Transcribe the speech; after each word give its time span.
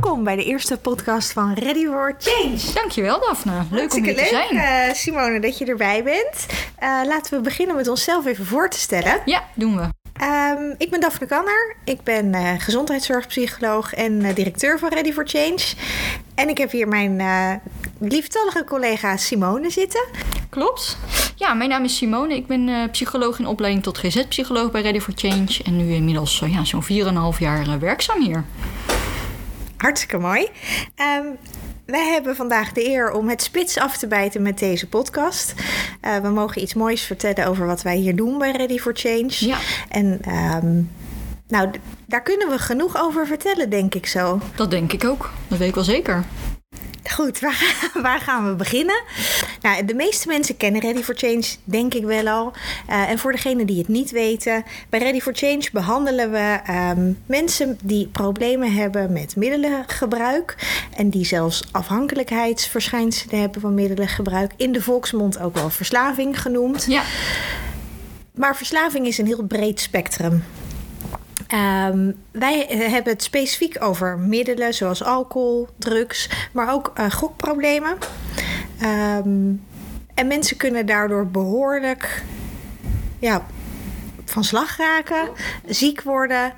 welkom 0.00 0.24
bij 0.24 0.36
de 0.36 0.44
eerste 0.44 0.76
podcast 0.78 1.32
van 1.32 1.54
Ready 1.54 1.84
for 1.86 2.14
Change. 2.18 2.72
Dankjewel 2.74 3.20
Daphne, 3.20 3.52
leuk 3.52 3.62
om 3.70 3.76
Hartstikke 3.78 4.08
hier 4.08 4.16
te 4.16 4.34
leuk, 4.34 4.46
zijn. 4.48 4.88
eh, 4.88 4.94
Simone, 4.94 5.40
dat 5.40 5.58
je 5.58 5.64
erbij 5.64 6.02
bent. 6.02 6.46
Eh, 6.76 6.88
laten 7.06 7.36
we 7.36 7.40
beginnen 7.40 7.76
met 7.76 7.88
onszelf 7.88 8.26
even 8.26 8.46
voor 8.46 8.68
te 8.70 8.78
stellen. 8.78 9.20
Ja, 9.24 9.42
doen 9.54 9.76
we. 9.76 9.88
Ehm, 10.12 10.74
ik 10.78 10.90
ben 10.90 11.00
Daphne 11.00 11.26
Kanner. 11.26 11.76
Ik 11.84 12.02
ben 12.02 12.34
eh, 12.34 12.52
gezondheidszorgpsycholoog 12.58 13.94
en 13.94 14.34
directeur 14.34 14.78
van 14.78 14.88
Ready 14.88 15.12
for 15.12 15.24
Change. 15.26 15.60
En 16.34 16.48
ik 16.48 16.58
heb 16.58 16.70
hier 16.70 16.88
mijn 16.88 17.20
eh, 17.20 17.52
lieftallige 17.98 18.64
collega 18.64 19.16
Simone 19.16 19.70
zitten. 19.70 20.04
Klopt. 20.50 20.98
Ja, 21.36 21.54
mijn 21.54 21.70
naam 21.70 21.84
is 21.84 21.96
Simone. 21.96 22.34
Ik 22.34 22.46
ben 22.46 22.90
psycholoog 22.90 23.38
in 23.38 23.46
opleiding 23.46 23.82
tot 23.82 23.98
GZ-psycholoog 23.98 24.70
bij 24.70 24.82
Ready 24.82 25.00
for 25.00 25.12
Change. 25.16 25.60
En 25.64 25.76
nu 25.76 25.92
inmiddels 25.94 26.42
ja, 26.46 26.64
zo'n 26.64 26.84
4,5 27.34 27.38
jaar 27.38 27.78
werkzaam 27.78 28.20
hier. 28.22 28.44
Hartstikke 29.78 30.18
mooi. 30.18 30.48
Ehm, 30.94 31.26
wij 31.86 32.12
hebben 32.12 32.36
vandaag 32.36 32.72
de 32.72 32.88
eer 32.88 33.10
om 33.10 33.28
het 33.28 33.42
spits 33.42 33.78
af 33.78 33.96
te 33.96 34.06
bijten 34.06 34.42
met 34.42 34.58
deze 34.58 34.88
podcast. 34.88 35.54
Eh, 36.00 36.16
we 36.16 36.28
mogen 36.28 36.62
iets 36.62 36.74
moois 36.74 37.02
vertellen 37.02 37.46
over 37.46 37.66
wat 37.66 37.82
wij 37.82 37.96
hier 37.96 38.16
doen 38.16 38.38
bij 38.38 38.50
Ready 38.50 38.78
for 38.78 38.92
Change. 38.94 39.34
Ja. 39.38 39.58
En 39.88 40.18
ehm, 40.22 40.82
nou, 41.48 41.70
daar 42.06 42.22
kunnen 42.22 42.48
we 42.48 42.58
genoeg 42.58 43.02
over 43.02 43.26
vertellen, 43.26 43.70
denk 43.70 43.94
ik 43.94 44.06
zo. 44.06 44.40
Dat 44.54 44.70
denk 44.70 44.92
ik 44.92 45.04
ook. 45.04 45.30
Dat 45.48 45.58
weet 45.58 45.68
ik 45.68 45.74
wel 45.74 45.84
zeker. 45.84 46.24
Goed, 47.10 47.40
waar, 47.44 47.90
waar 48.02 48.20
gaan 48.20 48.48
we 48.48 48.54
beginnen? 48.54 49.02
Nou, 49.68 49.84
de 49.84 49.94
meeste 49.94 50.28
mensen 50.28 50.56
kennen 50.56 50.80
Ready 50.80 51.02
for 51.02 51.14
Change, 51.14 51.44
denk 51.64 51.94
ik 51.94 52.04
wel 52.04 52.28
al. 52.28 52.52
Eh, 52.86 53.10
en 53.10 53.18
voor 53.18 53.32
degenen 53.32 53.66
die 53.66 53.78
het 53.78 53.88
niet 53.88 54.10
weten, 54.10 54.64
bij 54.88 55.00
Ready 55.00 55.20
for 55.20 55.34
Change 55.34 55.68
behandelen 55.72 56.30
we 56.30 56.58
ehm, 56.64 57.12
mensen 57.26 57.78
die 57.82 58.06
problemen 58.06 58.72
hebben 58.72 59.12
met 59.12 59.36
middelengebruik. 59.36 60.54
En 60.96 61.10
die 61.10 61.24
zelfs 61.24 61.62
afhankelijkheidsverschijnselen 61.70 63.40
hebben 63.40 63.60
van 63.60 63.74
middelengebruik. 63.74 64.52
In 64.56 64.72
de 64.72 64.82
volksmond 64.82 65.38
ook 65.38 65.54
wel 65.54 65.70
verslaving 65.70 66.40
genoemd. 66.40 66.84
Ja, 66.88 67.02
Maar 68.34 68.56
verslaving 68.56 69.06
is 69.06 69.18
een 69.18 69.26
heel 69.26 69.44
breed 69.44 69.80
spectrum. 69.80 70.44
Ehm, 71.46 72.12
wij 72.30 72.66
hebben 72.68 73.12
het 73.12 73.22
specifiek 73.22 73.82
over 73.82 74.18
middelen 74.18 74.74
zoals 74.74 75.02
alcohol, 75.02 75.68
drugs, 75.78 76.30
maar 76.52 76.72
ook 76.72 76.92
eh, 76.94 77.10
gokproblemen. 77.10 77.96
Ehm, 78.80 79.54
en 80.18 80.26
mensen 80.26 80.56
kunnen 80.56 80.86
daardoor 80.86 81.26
behoorlijk 81.26 82.22
ja, 83.18 83.46
van 84.24 84.44
slag 84.44 84.76
raken, 84.76 85.28
ziek 85.66 86.02
worden. 86.02 86.52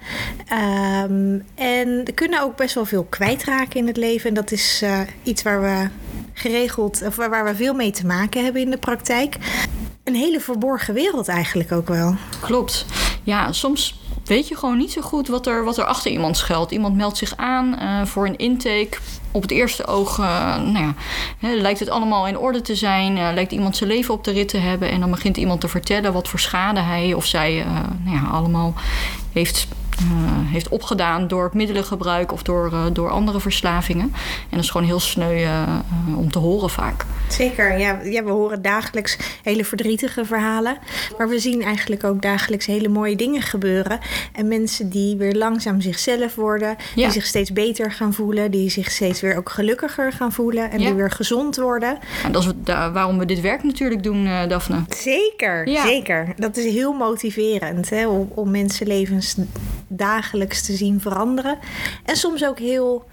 ehm, 0.47 1.39
en 1.55 2.15
kunnen 2.15 2.43
ook 2.43 2.57
best 2.57 2.75
wel 2.75 2.85
veel 2.85 3.07
kwijtraken 3.09 3.81
in 3.81 3.87
het 3.87 3.97
leven. 3.97 4.29
En 4.29 4.35
dat 4.35 4.51
is 4.51 4.83
eh, 4.83 5.01
iets 5.23 5.43
waar 5.43 5.63
we 5.63 5.89
geregeld, 6.33 7.03
of 7.07 7.17
waar 7.17 7.31
waar 7.31 7.45
we 7.45 7.55
veel 7.55 7.75
mee 7.75 7.91
te 7.91 8.07
maken 8.07 8.45
hebben 8.45 8.63
in 8.63 8.71
de 8.71 8.79
praktijk. 8.79 9.37
Een 10.05 10.15
hele 10.15 10.41
verborgen 10.41 10.95
wereld 10.95 11.29
eigenlijk 11.29 11.73
ook 11.73 11.89
wel. 11.89 12.15
klopt. 12.41 12.87
Ja, 13.23 13.53
soms 13.53 14.01
weet 14.31 14.49
je 14.49 14.57
gewoon 14.57 14.79
niet 14.79 14.93
zo 14.93 15.01
goed 15.01 15.29
wat 15.29 15.47
er, 15.47 15.65
wat 15.65 15.79
er 15.79 15.85
achter 15.85 16.11
iemand 16.11 16.37
schuilt. 16.37 16.71
Iemand 16.71 16.97
meldt 16.97 17.17
zich 17.17 17.37
aan 17.37 17.79
eh, 17.79 18.05
voor 18.05 18.27
een 18.27 18.37
intake. 18.37 18.99
Op 19.31 19.43
het 19.43 19.51
eerste 19.51 19.87
oog 19.87 20.19
eh, 20.19 20.57
nou 20.57 20.79
ja, 20.79 20.95
hè, 21.39 21.55
lijkt 21.55 21.81
het 21.81 21.91
allemaal 21.91 22.27
in 22.27 22.39
orde 22.39 22.61
te 22.61 22.75
zijn. 22.75 23.19
eh, 23.19 23.29
lijkt 23.35 23.53
iemand 23.53 23.77
zijn 23.77 23.91
leven 23.91 24.15
op 24.15 24.25
de 24.25 24.31
rit 24.31 24.49
te 24.49 24.57
hebben. 24.57 24.91
En 24.91 25.01
dan 25.01 25.11
begint 25.11 25.37
iemand 25.37 25.61
te 25.61 25.69
vertellen 25.69 26.13
wat 26.13 26.29
voor 26.29 26.41
schade 26.41 26.81
hij 26.81 27.15
of 27.15 27.25
zij 27.25 27.65
nou 28.05 28.17
ja, 28.17 28.31
allemaal 28.31 28.75
heeft, 29.33 29.67
heeft 30.45 30.69
opgedaan 30.69 31.29
door 31.29 31.51
middelengebruik 31.53 32.33
of 32.33 32.43
door, 32.43 32.73
eh, 32.73 32.85
door 32.93 33.11
andere 33.11 33.41
verslavingen. 33.41 34.13
En 34.15 34.51
dat 34.51 34.61
is 34.61 34.71
gewoon 34.71 34.87
heel 34.87 35.01
sneu 35.01 35.35
eh, 35.35 35.63
eh, 35.63 35.69
om 36.17 36.31
te 36.31 36.39
horen 36.39 36.71
vaak. 36.71 37.05
Zeker, 37.29 37.79
ja, 37.79 37.99
ja, 38.05 38.25
we 38.25 38.31
horen 38.31 38.63
dagelijks 38.63 39.17
hele 39.43 39.65
verdrietige 39.65 40.25
verhalen. 40.25 40.79
Maar 41.19 41.29
we 41.29 41.39
zien 41.39 41.63
eigenlijk 41.63 42.05
ook 42.05 42.23
dagelijks 42.23 42.67
hele 42.67 42.89
mooie 42.89 43.17
dingen 43.17 43.43
gebeuren. 43.43 43.99
En 44.33 44.49
mensen 44.49 44.91
die 44.91 45.17
weer 45.17 45.35
langzaam 45.35 45.81
zichzelf 45.81 46.35
worden, 46.35 46.77
die 46.95 47.11
zich 47.11 47.27
steeds 47.27 47.53
beter 47.53 47.93
gaan 47.93 48.13
voelen, 48.15 48.51
die 48.51 48.71
zich 48.71 48.91
steeds 48.91 49.21
weer 49.21 49.37
ook 49.37 49.49
gelukkiger 49.51 50.13
gaan 50.13 50.33
voelen 50.33 50.71
en 50.71 50.79
Ja. 50.81 50.87
die 50.87 50.95
weer 50.95 51.11
gezond 51.11 51.57
worden. 51.57 51.99
En 52.25 52.33
dat 52.33 52.43
is 52.43 52.53
waarom 52.93 53.19
we 53.19 53.25
dit 53.25 53.41
werk 53.41 53.63
natuurlijk 53.63 54.03
doen, 54.03 54.27
eh, 54.27 54.49
Daphne. 54.49 54.83
Zeker, 54.89 55.69
Ja. 55.69 55.83
zeker. 55.83 56.29
Dat 56.37 56.57
is 56.57 56.65
heel 56.73 56.93
motiverend 56.93 57.91
hè, 57.91 58.09
om, 58.09 58.29
om 58.35 58.51
mensenlevens 58.51 59.37
dagelijks 59.93 60.63
te 60.63 60.73
zien 60.73 61.01
veranderen. 61.01 61.59
En 62.05 62.17
soms 62.17 62.45
ook 62.45 62.59
heel 62.59 63.05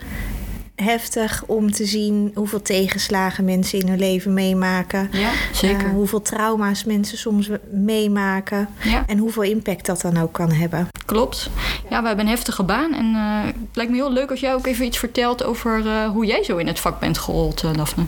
heftig 0.83 1.43
om 1.47 1.71
te 1.71 1.85
zien 1.85 2.31
hoeveel 2.35 2.61
tegenslagen 2.61 3.45
mensen 3.45 3.79
in 3.79 3.87
hun 3.87 3.99
leven 3.99 4.33
meemaken. 4.33 5.09
Ja, 5.11 5.31
zeker. 5.53 5.85
Eh, 5.85 5.91
hoeveel 5.91 6.21
trauma's 6.21 6.83
mensen 6.83 7.17
soms 7.17 7.49
meemaken. 7.71 8.69
Ja. 8.83 9.03
En 9.07 9.17
hoeveel 9.17 9.43
impact 9.43 9.85
dat 9.85 10.01
dan 10.01 10.17
ook 10.17 10.33
kan 10.33 10.51
hebben. 10.51 10.87
Klopt. 11.05 11.49
Ja, 11.89 12.01
we 12.01 12.07
hebben 12.07 12.25
een 12.25 12.31
heftige 12.31 12.63
baan. 12.63 12.93
En 12.93 13.15
eh, 13.15 13.45
het 13.45 13.75
lijkt 13.75 13.91
me 13.91 13.97
heel 13.97 14.11
leuk 14.11 14.29
als 14.29 14.39
jij 14.39 14.53
ook 14.53 14.67
even 14.67 14.85
iets 14.85 14.97
vertelt 14.97 15.43
over 15.43 15.87
eh, 15.87 16.09
hoe 16.09 16.25
jij 16.25 16.43
zo 16.43 16.57
in 16.57 16.67
het 16.67 16.79
vak 16.79 16.99
bent 16.99 17.17
gerold, 17.17 17.61
Daphne. 17.75 18.05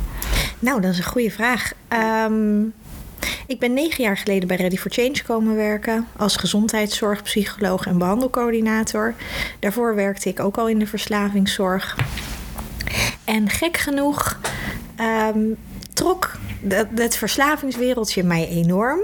Nou, 0.60 0.82
dat 0.82 0.92
is 0.92 0.98
een 0.98 1.04
goede 1.04 1.32
vraag. 1.32 1.72
Ehm, 1.88 2.62
ik 3.48 3.60
ben 3.60 3.74
negen 3.74 4.04
jaar 4.04 4.18
geleden 4.18 4.48
bij 4.48 4.58
Ready 4.58 4.78
for 4.78 4.92
Change 4.92 5.24
komen 5.28 5.56
werken 5.56 6.08
als 6.18 6.36
gezondheidszorgpsycholoog 6.36 7.86
en 7.86 7.98
behandelcoördinator. 7.98 9.14
Daarvoor 9.60 9.96
werkte 9.96 10.30
ik 10.30 10.40
ook 10.40 10.58
al 10.58 10.68
in 10.68 10.80
de 10.80 10.88
verslavingszorg. 10.88 11.98
En 13.24 13.50
gek 13.50 13.78
genoeg 13.78 14.40
ehm, 14.96 15.40
trok 15.94 16.38
het 16.96 17.16
verslavingswereldje 17.16 18.24
mij 18.24 18.48
enorm. 18.48 19.00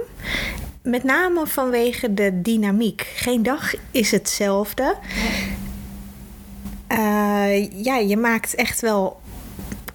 Met 0.81 1.03
name 1.03 1.47
vanwege 1.47 2.13
de 2.13 2.41
dynamiek. 2.41 3.11
Geen 3.15 3.43
dag 3.43 3.73
is 3.91 4.11
hetzelfde. 4.11 4.95
Eh, 6.87 7.83
ja, 7.83 7.95
je 7.95 8.17
maakt 8.17 8.55
echt 8.55 8.81
wel 8.81 9.19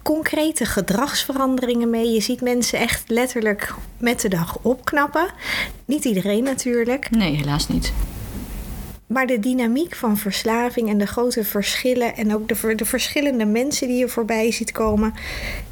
concrete 0.03 0.65
gedragsveranderingen 0.65 1.89
mee. 1.89 2.11
Je 2.11 2.21
ziet 2.21 2.41
mensen 2.41 2.79
echt 2.79 3.09
letterlijk 3.09 3.73
met 3.97 4.21
de 4.21 4.29
dag 4.29 4.57
opknappen. 4.61 5.27
Niet 5.85 6.05
iedereen 6.05 6.43
natuurlijk. 6.43 7.09
Nee, 7.09 7.35
helaas 7.35 7.67
niet. 7.67 7.93
Maar 9.11 9.27
de 9.27 9.39
dynamiek 9.39 9.95
van 9.95 10.17
verslaving 10.17 10.89
en 10.89 10.97
de 10.97 11.05
grote 11.05 11.43
verschillen... 11.43 12.15
en 12.15 12.35
ook 12.35 12.47
de, 12.47 12.75
de 12.75 12.85
verschillende 12.85 13.45
mensen 13.45 13.87
die 13.87 13.97
je 13.97 14.07
voorbij 14.07 14.51
ziet 14.51 14.71
komen... 14.71 15.13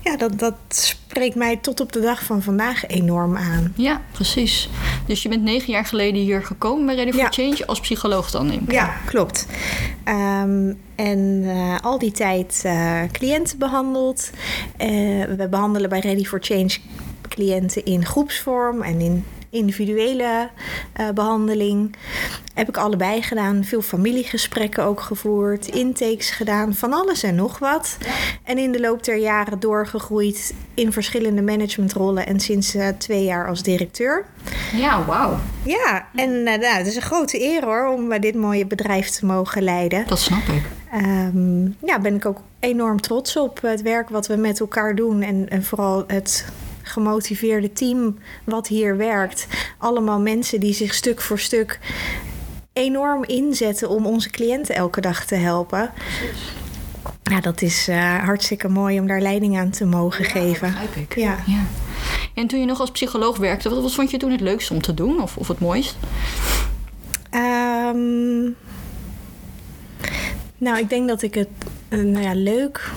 ja, 0.04 0.18
dat, 0.18 0.40
dat 0.40 0.56
spreekt 0.68 1.36
mij 1.36 1.58
tot 1.58 1.80
op 1.80 1.92
de 1.92 2.02
dag 2.02 2.24
van 2.24 2.42
vandaag 2.42 2.88
enorm 2.88 3.38
aan. 3.38 3.74
Ja, 3.76 4.02
precies. 4.12 4.70
Dus 5.08 5.24
je 5.24 5.30
bent 5.30 5.44
negen 5.44 5.72
jaar 5.72 5.86
geleden 5.86 6.22
hier 6.22 6.44
gekomen 6.44 6.86
bij 6.86 6.96
Ready 6.96 7.12
for 7.12 7.20
Ja. 7.20 7.30
Change 7.30 7.66
als 7.66 7.80
psycholoog 7.80 8.32
dan, 8.32 8.48
neem 8.48 8.64
ik 8.64 8.72
Ja, 8.72 8.94
klopt. 9.06 9.48
Ehm, 10.04 10.74
en 10.96 11.44
eh, 11.46 11.76
al 11.82 12.00
die 12.00 12.12
tijd 12.12 12.62
eh, 12.66 13.02
cliënten 13.12 13.58
behandeld. 13.58 14.30
Eh, 14.78 14.88
we 15.38 15.48
behandelen 15.50 15.90
bij 15.90 16.00
Ready 16.00 16.24
for 16.24 16.40
Change 16.42 16.78
cliënten 17.30 17.86
in 17.86 18.06
groepsvorm 18.06 18.82
en 18.82 19.00
in 19.00 19.26
individuele 19.50 20.50
eh, 20.94 21.10
behandeling. 21.10 21.96
Heb 22.54 22.68
ik 22.68 22.78
allebei 22.78 23.22
gedaan. 23.22 23.64
Veel 23.64 23.82
familiegesprekken 23.82 24.84
ook 24.84 25.02
gevoerd. 25.02 25.68
Intakes 25.68 26.30
gedaan. 26.30 26.74
Van 26.74 26.94
alles 26.94 27.24
en 27.24 27.36
nog 27.36 27.60
wat. 27.60 27.98
En 28.44 28.58
in 28.58 28.72
de 28.72 28.80
loop 28.80 29.04
der 29.04 29.18
jaren 29.18 29.60
doorgegroeid 29.60 30.54
in 30.74 30.92
verschillende 30.92 31.42
managementrollen. 31.42 32.26
En 32.26 32.40
sinds 32.40 32.76
eh, 32.76 32.88
twee 32.88 33.24
jaar 33.24 33.48
als 33.48 33.64
directeur. 33.64 34.26
Ja, 34.74 35.06
wauw. 35.06 35.38
Ja, 35.64 36.08
en 36.16 36.48
eh, 36.48 36.60
nou, 36.60 36.78
het 36.78 36.88
is 36.88 36.96
een 36.96 37.02
grote 37.02 37.42
eer 37.42 37.64
hoor 37.64 37.88
om 37.88 38.20
dit 38.20 38.36
mooie 38.36 38.66
bedrijf 38.66 39.10
te 39.10 39.26
mogen 39.26 39.64
leiden. 39.64 40.08
Dat 40.08 40.20
snap 40.20 40.48
ik. 40.48 40.64
Ehm 40.92 41.66
ja, 41.86 42.00
ben 42.02 42.16
ik 42.16 42.26
ook 42.26 42.42
enorm 42.60 43.02
trots 43.02 43.38
op 43.38 43.62
het 43.62 43.82
werk 43.82 44.10
wat 44.10 44.28
we 44.28 44.36
met 44.36 44.60
elkaar 44.60 44.96
doen. 44.96 45.22
En, 45.22 45.50
en 45.50 45.64
vooral 45.64 46.04
het 46.08 46.46
gemotiveerde 46.90 47.74
team 47.74 48.18
wat 48.44 48.68
hier 48.68 48.98
werkt. 48.98 49.48
Allemaal 49.78 50.20
mensen 50.20 50.60
die 50.60 50.74
zich 50.74 50.94
stuk 50.94 51.22
voor 51.22 51.40
stuk 51.40 51.80
enorm 52.74 53.24
inzetten 53.24 53.90
om 53.90 54.06
onze 54.06 54.30
cliënten 54.30 54.76
elke 54.76 55.02
dag 55.02 55.26
te 55.26 55.36
helpen. 55.36 55.92
Ja, 57.24 57.42
dat 57.42 57.62
is 57.62 57.88
eh, 57.88 58.16
hartstikke 58.24 58.68
mooi 58.68 59.00
om 59.00 59.08
daar 59.08 59.22
leiding 59.22 59.58
aan 59.58 59.70
te 59.70 59.86
mogen 59.86 60.26
geven. 60.26 60.68
Begrijp 60.68 60.96
ik. 60.96 61.16
Ja. 61.16 61.38
ja. 61.46 61.64
En 62.34 62.48
toen 62.48 62.60
je 62.60 62.66
nog 62.66 62.80
als 62.80 62.92
psycholoog 62.92 63.38
werkte, 63.38 63.70
wat, 63.70 63.82
wat 63.82 63.94
vond 63.94 64.12
je 64.12 64.18
toen 64.18 64.32
het 64.32 64.42
leukste 64.42 64.74
om 64.74 64.82
te 64.82 64.94
doen? 64.94 65.22
Of, 65.22 65.38
of 65.38 65.48
het 65.48 65.60
mooist? 65.60 65.98
Ehm, 67.30 68.42
nou, 70.58 70.78
ik 70.78 70.90
denk 70.90 71.08
dat 71.08 71.22
ik 71.22 71.34
het, 71.34 71.50
eh, 71.88 72.00
nou 72.00 72.26
ja, 72.26 72.34
leuk. 72.34 72.92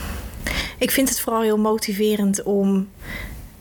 Ik 0.79 0.91
vind 0.91 1.09
het 1.09 1.21
vooral 1.21 1.43
heel 1.43 1.59
motiverend 1.59 2.43
om 2.43 2.89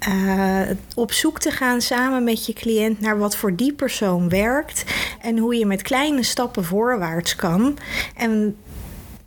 eh, 0.01 0.61
op 0.95 1.11
zoek 1.11 1.39
te 1.39 1.51
gaan 1.51 1.81
samen 1.81 2.23
met 2.23 2.45
je 2.45 2.53
cliënt 2.53 2.99
naar 2.99 3.17
wat 3.17 3.35
voor 3.35 3.55
die 3.55 3.73
persoon 3.73 4.29
werkt 4.29 4.83
en 5.21 5.37
hoe 5.37 5.55
je 5.55 5.65
met 5.65 5.81
kleine 5.81 6.23
stappen 6.23 6.63
voorwaarts 6.63 7.35
kan. 7.35 7.77
En 8.15 8.55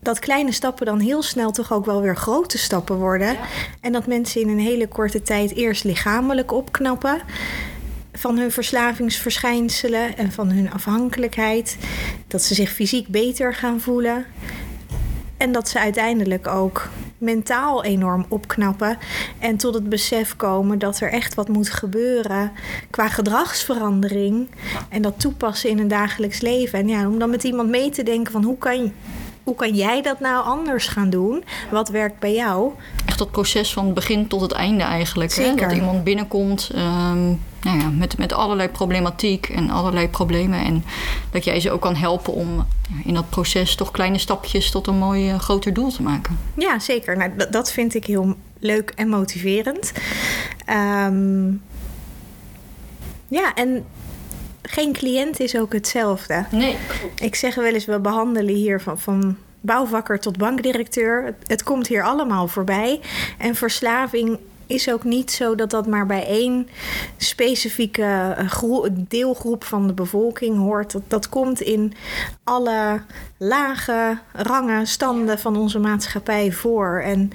dat 0.00 0.18
kleine 0.18 0.52
stappen 0.52 0.86
dan 0.86 0.98
heel 1.00 1.22
snel 1.22 1.50
toch 1.50 1.72
ook 1.72 1.84
wel 1.84 2.00
weer 2.00 2.16
grote 2.16 2.58
stappen 2.58 2.96
worden. 2.96 3.36
En 3.80 3.92
dat 3.92 4.06
mensen 4.06 4.40
in 4.40 4.48
een 4.48 4.58
hele 4.58 4.88
korte 4.88 5.22
tijd 5.22 5.54
eerst 5.54 5.84
lichamelijk 5.84 6.52
opknappen 6.52 7.20
van 8.12 8.38
hun 8.38 8.50
verslavingsverschijnselen 8.50 10.16
en 10.16 10.32
van 10.32 10.50
hun 10.50 10.72
afhankelijkheid. 10.72 11.76
Dat 12.26 12.42
ze 12.42 12.54
zich 12.54 12.70
fysiek 12.70 13.08
beter 13.08 13.54
gaan 13.54 13.80
voelen. 13.80 14.26
En 15.36 15.52
dat 15.52 15.68
ze 15.68 15.78
uiteindelijk 15.78 16.46
ook 16.46 16.88
mentaal 17.24 17.84
enorm 17.84 18.26
opknappen. 18.28 18.98
En 19.38 19.56
tot 19.56 19.74
het 19.74 19.88
besef 19.88 20.36
komen 20.36 20.78
dat 20.78 21.00
er 21.00 21.12
echt 21.12 21.34
wat 21.34 21.48
moet 21.48 21.70
gebeuren 21.70 22.52
qua 22.90 23.08
gedragsverandering. 23.08 24.48
En 24.88 25.02
dat 25.02 25.20
toepassen 25.20 25.70
in 25.70 25.78
een 25.78 25.88
dagelijks 25.88 26.40
leven. 26.40 26.78
En 26.78 26.88
ja, 26.88 27.08
om 27.08 27.18
dan 27.18 27.30
met 27.30 27.44
iemand 27.44 27.68
mee 27.68 27.90
te 27.90 28.02
denken 28.02 28.32
van 28.32 28.42
hoe 28.42 28.58
kan, 28.58 28.92
hoe 29.42 29.54
kan 29.54 29.74
jij 29.74 30.02
dat 30.02 30.20
nou 30.20 30.44
anders 30.44 30.86
gaan 30.86 31.10
doen? 31.10 31.44
Wat 31.70 31.88
werkt 31.88 32.18
bij 32.18 32.34
jou? 32.34 32.72
Echt 33.06 33.18
dat 33.18 33.30
proces 33.30 33.72
van 33.72 33.84
het 33.84 33.94
begin 33.94 34.28
tot 34.28 34.40
het 34.40 34.52
einde 34.52 34.82
eigenlijk. 34.82 35.34
Hè? 35.34 35.44
Zeker. 35.44 35.68
Dat 35.68 35.76
iemand 35.76 36.04
binnenkomt 36.04 36.70
ehm, 36.74 37.32
nou 37.64 37.78
ja, 37.78 37.88
met, 37.88 38.18
met 38.18 38.32
allerlei 38.32 38.68
problematiek 38.68 39.48
en 39.48 39.70
allerlei 39.70 40.08
problemen. 40.08 40.64
En 40.64 40.84
dat 41.30 41.44
jij 41.44 41.60
ze 41.60 41.70
ook 41.70 41.80
kan 41.80 41.94
helpen 41.94 42.32
om 42.32 42.66
in 43.04 43.14
dat 43.14 43.30
proces 43.30 43.74
toch 43.74 43.90
kleine 43.90 44.18
stapjes 44.18 44.70
tot 44.70 44.86
een 44.86 44.98
mooi 44.98 45.30
eh, 45.30 45.38
groter 45.38 45.74
doel 45.74 45.90
te 45.90 46.02
maken. 46.02 46.38
Ja, 46.56 46.78
zeker. 46.78 47.16
Nou, 47.16 47.30
dat, 47.36 47.52
dat 47.52 47.72
vind 47.72 47.94
ik 47.94 48.04
heel 48.04 48.34
leuk 48.58 48.92
en 48.96 49.08
motiverend. 49.08 49.92
Ehm, 50.64 51.52
ja, 53.28 53.54
en 53.54 53.84
geen 54.62 54.92
cliënt 54.92 55.40
is 55.40 55.56
ook 55.56 55.72
hetzelfde. 55.72 56.44
Nee, 56.50 56.76
Ik 57.14 57.34
zeg 57.34 57.54
wel 57.54 57.64
eens, 57.64 57.84
we 57.84 58.00
behandelen 58.00 58.54
hier 58.54 58.80
van, 58.80 58.98
van 58.98 59.36
bouwvakker 59.60 60.20
tot 60.20 60.38
bankdirecteur. 60.38 61.24
Het, 61.24 61.34
het 61.46 61.62
komt 61.62 61.86
hier 61.86 62.02
allemaal 62.02 62.48
voorbij. 62.48 63.00
En 63.38 63.54
verslaving 63.54 64.38
is 64.66 64.90
ook 64.90 65.04
niet 65.04 65.30
zo 65.30 65.54
dat 65.54 65.70
dat 65.70 65.86
maar 65.86 66.06
bij 66.06 66.26
één 66.26 66.68
specifieke 67.16 68.34
eh, 68.36 68.48
groe- 68.48 68.88
deelgroep 69.08 69.64
van 69.64 69.86
de 69.86 69.92
bevolking 69.92 70.56
hoort. 70.56 70.92
Dat, 70.92 71.02
dat 71.08 71.28
komt 71.28 71.60
in 71.60 71.92
alle 72.44 73.00
lage 73.36 74.18
rangen, 74.32 74.86
standen 74.86 75.38
van 75.38 75.56
onze 75.56 75.78
maatschappij 75.78 76.52
voor. 76.52 77.00
En 77.04 77.30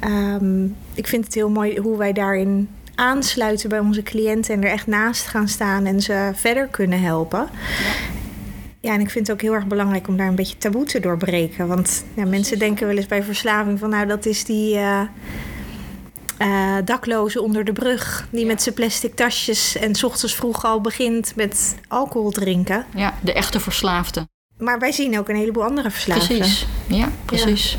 ehm, 0.00 0.64
ik 0.94 1.06
vind 1.06 1.24
het 1.24 1.34
heel 1.34 1.50
mooi 1.50 1.78
hoe 1.78 1.96
wij 1.96 2.12
daarin 2.12 2.68
aansluiten 2.94 3.68
bij 3.68 3.78
onze 3.78 4.02
cliënten 4.02 4.54
en 4.54 4.64
er 4.64 4.70
echt 4.70 4.86
naast 4.86 5.26
gaan 5.26 5.48
staan 5.48 5.84
en 5.86 6.00
ze 6.00 6.30
verder 6.34 6.66
kunnen 6.66 7.00
helpen. 7.00 7.48
Ja, 8.80 8.92
en 8.92 9.00
ik 9.00 9.10
vind 9.10 9.26
het 9.26 9.36
ook 9.36 9.42
heel 9.42 9.54
erg 9.54 9.66
belangrijk 9.66 10.08
om 10.08 10.16
daar 10.16 10.28
een 10.28 10.34
beetje 10.34 10.58
taboe 10.58 10.84
te 10.84 11.00
doorbreken. 11.00 11.68
Want 11.68 12.04
ja, 12.14 12.24
mensen 12.24 12.58
denken 12.58 12.86
wel 12.86 12.96
eens 12.96 13.06
bij 13.06 13.22
verslaving 13.22 13.78
van 13.78 13.90
nou, 13.90 14.06
dat 14.06 14.26
is 14.26 14.44
die 14.44 14.76
eh, 14.76 15.00
eh, 16.40 16.76
dakloze 16.84 17.42
onder 17.42 17.64
de 17.64 17.72
brug. 17.72 18.26
Die 18.30 18.46
met 18.46 18.62
zijn 18.62 18.74
plastic 18.74 19.14
tasjes 19.14 19.76
en 19.76 19.94
's 19.94 20.02
ochtends 20.02 20.34
vroeg 20.34 20.64
al 20.64 20.80
begint 20.80 21.32
met 21.36 21.76
alcohol 21.88 22.30
drinken. 22.30 22.86
ja, 22.94 23.14
de 23.22 23.32
echte 23.32 23.60
verslaafde. 23.60 24.28
Maar 24.58 24.78
wij 24.78 24.92
zien 24.92 25.18
ook 25.18 25.28
een 25.28 25.36
heleboel 25.36 25.64
andere 25.64 25.90
verslaafden. 25.90 26.38
Precies. 26.38 26.66
Ja, 26.86 27.08
precies. 27.24 27.72
Ja, 27.72 27.78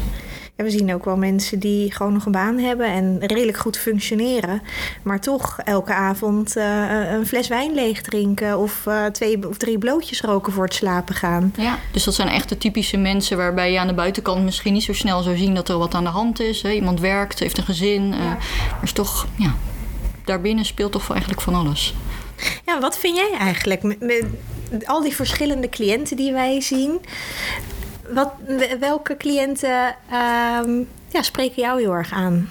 we 0.64 0.70
zien 0.70 0.94
ook 0.94 1.06
wel 1.06 1.18
mensen 1.18 1.60
die 1.60 1.92
gewoon 1.94 2.14
nog 2.14 2.26
een 2.26 2.32
baan 2.32 2.58
hebben 2.58 2.86
en 2.86 3.18
redelijk 3.20 3.58
goed 3.58 3.78
functioneren. 3.78 4.62
Maar 5.04 5.20
toch 5.20 5.60
elke 5.64 5.94
avond 5.94 6.56
eh, 6.56 7.12
een 7.12 7.28
fles 7.28 7.48
wijn 7.48 7.74
leeg 7.74 8.02
drinken 8.02 8.58
of 8.58 8.88
eh, 8.88 9.06
twee 9.06 9.48
of 9.50 9.58
drie 9.58 9.78
blootjes 9.78 10.22
roken 10.22 10.54
voor 10.54 10.64
het 10.64 10.74
slapen 10.74 11.16
gaan. 11.16 11.54
Ja, 11.58 11.80
dus 11.92 12.04
dat 12.04 12.14
zijn 12.14 12.28
echt 12.28 12.50
de 12.50 12.58
typische 12.58 12.98
mensen 12.98 13.38
waarbij 13.38 13.72
je 13.72 13.80
aan 13.80 13.88
de 13.88 13.94
buitenkant 13.94 14.44
misschien 14.44 14.74
niet 14.74 14.84
zo 14.84 14.94
snel 14.94 15.22
zou 15.22 15.38
zien 15.38 15.56
dat 15.56 15.70
er 15.70 15.78
wat 15.78 15.94
aan 15.94 16.04
de 16.04 16.10
hand 16.10 16.40
is. 16.40 16.62
Hè? 16.62 16.72
Iemand 16.72 17.00
werkt, 17.00 17.40
heeft 17.40 17.58
een 17.58 17.64
gezin. 17.64 18.14
eh, 18.14 18.20
maar 18.20 18.84
is 18.84 18.92
toch, 18.92 19.28
ja, 19.36 19.56
daarbinnen 20.26 20.66
speelt 20.66 20.92
toch 20.92 21.10
eigenlijk 21.10 21.42
van 21.42 21.56
alles. 21.56 21.94
Ja, 22.66 22.80
wat 22.80 22.98
vind 22.98 23.18
jij 23.18 23.32
eigenlijk 23.40 23.84
met, 23.84 24.00
met 24.00 24.24
al 24.86 25.02
die 25.02 25.16
verschillende 25.16 25.70
cliënten 25.70 26.18
die 26.18 26.32
wij 26.32 26.62
zien? 26.62 27.00
Wat, 28.14 28.32
welke 28.80 29.18
cliënten 29.18 29.96
ehm, 30.10 30.84
ja, 31.08 31.22
spreken 31.22 31.62
jou 31.62 31.82
heel 31.82 31.94
erg 31.94 32.12
aan? 32.12 32.50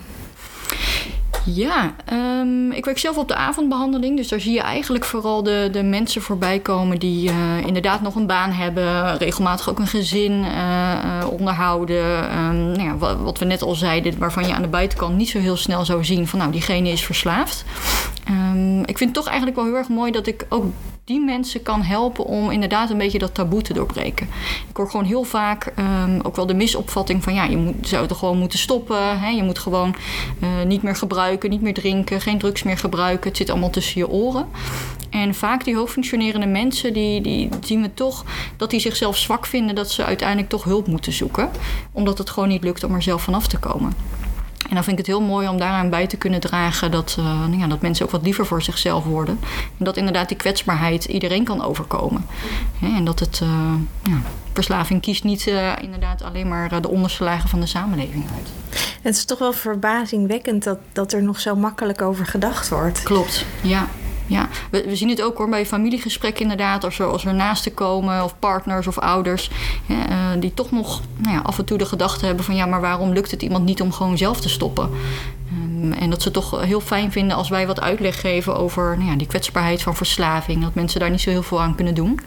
Ja, 1.44 1.94
ehm, 2.04 2.70
ik 2.70 2.84
werk 2.84 2.98
zelf 2.98 3.16
op 3.16 3.28
de 3.28 3.34
avondbehandeling. 3.34 4.16
Dus 4.16 4.28
daar 4.28 4.40
zie 4.40 4.52
je 4.52 4.60
eigenlijk 4.60 5.04
vooral 5.04 5.42
de, 5.42 5.68
de 5.72 5.82
mensen 5.82 6.22
voorbij 6.22 6.58
komen 6.58 6.98
die 6.98 7.28
eh, 7.28 7.66
inderdaad 7.66 8.00
nog 8.00 8.14
een 8.14 8.26
baan 8.26 8.50
hebben, 8.50 9.16
regelmatig 9.16 9.70
ook 9.70 9.78
een 9.78 9.86
gezin 9.86 10.44
eh, 10.44 10.92
eh, 10.92 11.30
onderhouden. 11.30 12.30
Ehm, 12.30 12.72
nou 12.72 12.82
ja, 12.82 13.16
wat, 13.16 13.38
we 13.38 13.44
net 13.44 13.62
al 13.62 13.74
zeiden, 13.74 14.18
waarvan 14.18 14.46
je 14.46 14.54
aan 14.54 14.62
de 14.62 14.68
buitenkant 14.68 15.16
niet 15.16 15.28
zo 15.28 15.38
heel 15.38 15.56
snel 15.56 15.84
zou 15.84 16.04
zien 16.04 16.26
van 16.26 16.38
nou, 16.38 16.50
diegene 16.50 16.88
is 16.88 17.04
verslaafd. 17.04 17.64
Ik 18.84 18.98
vind 18.98 19.10
het 19.10 19.14
toch 19.14 19.26
eigenlijk 19.26 19.56
wel 19.56 19.66
heel 19.66 19.76
erg 19.76 19.88
mooi 19.88 20.12
dat 20.12 20.26
ik 20.26 20.46
ook 20.48 20.64
die 21.10 21.20
mensen 21.20 21.62
kan 21.62 21.82
helpen 21.82 22.24
om 22.24 22.50
inderdaad 22.50 22.90
een 22.90 22.98
beetje 22.98 23.18
dat 23.18 23.34
taboe 23.34 23.62
te 23.62 23.72
doorbreken. 23.72 24.28
Ik 24.68 24.76
hoor 24.76 24.90
gewoon 24.90 25.06
heel 25.06 25.22
vaak 25.22 25.72
ehm, 25.74 26.20
ook 26.22 26.36
wel 26.36 26.46
de 26.46 26.54
misopvatting 26.54 27.22
van 27.22 27.34
ja, 27.34 27.44
je 27.44 27.56
moet, 27.56 27.88
zou 27.88 28.02
het 28.02 28.16
gewoon 28.16 28.38
moeten 28.38 28.58
stoppen. 28.58 29.20
Hè? 29.20 29.28
Je 29.28 29.42
moet 29.42 29.58
gewoon 29.58 29.94
eh, 30.40 30.48
niet 30.66 30.82
meer 30.82 30.96
gebruiken, 30.96 31.50
niet 31.50 31.60
meer 31.60 31.74
drinken, 31.74 32.20
geen 32.20 32.38
drugs 32.38 32.62
meer 32.62 32.78
gebruiken. 32.78 33.28
Het 33.28 33.36
zit 33.36 33.50
allemaal 33.50 33.70
tussen 33.70 34.00
je 34.00 34.08
oren. 34.08 34.46
En 35.10 35.34
vaak 35.34 35.64
die 35.64 35.76
hoogfunctionerende 35.76 36.46
mensen, 36.46 36.92
die, 36.92 37.20
die 37.20 37.48
zien 37.60 37.82
we 37.82 37.94
toch 37.94 38.24
dat 38.56 38.70
die 38.70 38.80
zichzelf 38.80 39.16
zwak 39.16 39.46
vinden, 39.46 39.74
dat 39.74 39.90
ze 39.90 40.04
uiteindelijk 40.04 40.48
toch 40.48 40.64
hulp 40.64 40.86
moeten 40.86 41.12
zoeken. 41.12 41.50
Omdat 41.92 42.18
het 42.18 42.30
gewoon 42.30 42.48
niet 42.48 42.64
lukt 42.64 42.84
om 42.84 42.94
er 42.94 43.02
zelf 43.02 43.22
vanaf 43.22 43.46
te 43.46 43.58
komen. 43.58 43.92
En 44.70 44.76
dan 44.76 44.84
vind 44.84 44.98
ik 44.98 45.06
het 45.06 45.16
heel 45.16 45.26
mooi 45.26 45.48
om 45.48 45.58
daaraan 45.58 45.90
bij 45.90 46.06
te 46.06 46.16
kunnen 46.16 46.40
dragen 46.40 46.90
dat, 46.90 47.16
uh, 47.18 47.24
nou 47.24 47.58
ja, 47.58 47.66
dat 47.66 47.80
mensen 47.80 48.04
ook 48.04 48.10
wat 48.10 48.22
liever 48.22 48.46
voor 48.46 48.62
zichzelf 48.62 49.04
worden. 49.04 49.38
En 49.78 49.84
dat 49.84 49.96
inderdaad 49.96 50.28
die 50.28 50.36
kwetsbaarheid 50.36 51.04
iedereen 51.04 51.44
kan 51.44 51.64
overkomen. 51.64 52.26
En 52.80 53.04
dat 53.04 53.18
het, 53.18 53.40
uh, 53.42 53.74
ja, 54.02 54.20
verslaving 54.52 55.00
kiest 55.00 55.24
niet 55.24 55.46
uh, 55.46 55.72
inderdaad 55.80 56.22
alleen 56.22 56.48
maar 56.48 56.82
de 56.82 56.88
onderste 56.88 57.24
lagen 57.24 57.48
van 57.48 57.60
de 57.60 57.66
samenleving 57.66 58.24
uit. 58.34 58.78
Het 59.02 59.16
is 59.16 59.24
toch 59.24 59.38
wel 59.38 59.52
verbazingwekkend 59.52 60.64
dat, 60.64 60.78
dat 60.92 61.12
er 61.12 61.22
nog 61.22 61.40
zo 61.40 61.56
makkelijk 61.56 62.02
over 62.02 62.26
gedacht 62.26 62.68
wordt. 62.68 63.02
Klopt, 63.02 63.44
ja. 63.62 63.88
Ja, 64.30 64.48
we, 64.70 64.96
zien 64.96 65.08
het 65.08 65.22
ook 65.22 65.36
hoor 65.36 65.48
bij 65.48 65.66
familiegesprekken 65.66 66.42
inderdaad. 66.42 66.84
Als 66.84 66.98
er, 66.98 67.06
als 67.06 67.24
er 67.24 67.34
naasten 67.34 67.74
komen 67.74 68.24
of 68.24 68.38
partners 68.38 68.86
of 68.86 68.98
ouders... 68.98 69.50
Uh, 69.88 69.96
die 70.38 70.54
toch 70.54 70.70
nog 70.70 71.00
nou 71.16 71.34
ja, 71.34 71.40
af 71.40 71.58
en 71.58 71.64
toe 71.64 71.78
de 71.78 71.84
gedachte 71.84 72.26
hebben 72.26 72.44
van... 72.44 72.54
ja, 72.54 72.66
maar 72.66 72.80
waarom 72.80 73.12
lukt 73.12 73.30
het 73.30 73.42
iemand 73.42 73.64
niet 73.64 73.80
om 73.80 73.92
gewoon 73.92 74.18
zelf 74.18 74.40
te 74.40 74.48
stoppen? 74.48 74.90
Um, 75.82 75.92
en 75.92 76.10
dat 76.10 76.22
ze 76.22 76.30
toch 76.30 76.64
heel 76.64 76.80
fijn 76.80 77.12
vinden 77.12 77.36
als 77.36 77.48
wij 77.48 77.66
wat 77.66 77.80
uitleg 77.80 78.20
geven 78.20 78.56
over 78.56 78.96
nou 78.98 79.10
ja, 79.10 79.16
die 79.16 79.26
kwetsbaarheid 79.26 79.82
van 79.82 79.96
verslaving. 79.96 80.62
Dat 80.62 80.74
mensen 80.74 81.00
daar 81.00 81.10
niet 81.10 81.20
zo 81.20 81.30
heel 81.30 81.42
veel 81.42 81.60
aan 81.60 81.74
kunnen 81.74 81.94
doen. 81.94 82.20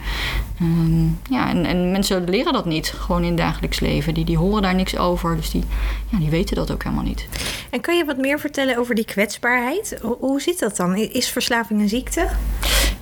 Um, 0.62 1.20
ja, 1.30 1.50
en, 1.50 1.66
en, 1.66 1.92
mensen 1.92 2.30
leren 2.30 2.54
dat 2.54 2.66
niet 2.66 2.88
gewoon 2.88 3.24
in 3.24 3.36
dagelijks 3.36 3.80
leven. 3.80 4.14
Die, 4.14 4.26
die 4.26 4.38
horen 4.38 4.62
daar 4.62 4.76
niks 4.76 4.98
over, 4.98 5.36
dus 5.36 5.50
die, 5.50 5.64
ja, 6.10 6.18
die 6.18 6.30
weten 6.30 6.56
dat 6.56 6.72
ook 6.72 6.84
helemaal 6.84 7.04
niet. 7.04 7.28
En 7.70 7.82
kun 7.82 7.98
je 7.98 8.06
wat 8.06 8.18
meer 8.18 8.40
vertellen 8.40 8.78
over 8.78 8.96
die 8.96 9.06
kwetsbaarheid? 9.06 9.98
Hoe, 10.02 10.18
hoe 10.20 10.42
zit 10.42 10.60
dat 10.60 10.76
dan? 10.76 10.96
Is 10.96 11.30
verslaving 11.30 11.82
een 11.82 11.90
ziekte? 11.90 12.28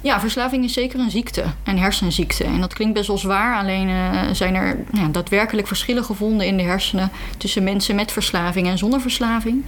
Ja, 0.03 0.19
verslaving 0.19 0.63
is 0.63 0.73
zeker 0.73 0.99
een 0.99 1.11
ziekte, 1.11 1.43
een 1.63 1.79
hersenziekte. 1.79 2.43
En 2.43 2.59
dat 2.59 2.73
klinkt 2.73 2.93
best 2.93 3.07
wel 3.07 3.17
zwaar, 3.17 3.57
alleen 3.57 3.89
uh, 3.89 4.21
zijn 4.31 4.55
er 4.55 4.77
ja, 4.91 5.07
daadwerkelijk 5.07 5.67
verschillen 5.67 6.03
gevonden 6.03 6.47
in 6.47 6.57
de 6.57 6.63
hersenen 6.63 7.11
tussen 7.37 7.63
mensen 7.63 7.95
met 7.95 8.11
verslaving 8.11 8.67
en 8.67 8.77
zonder 8.77 9.01
verslaving. 9.01 9.65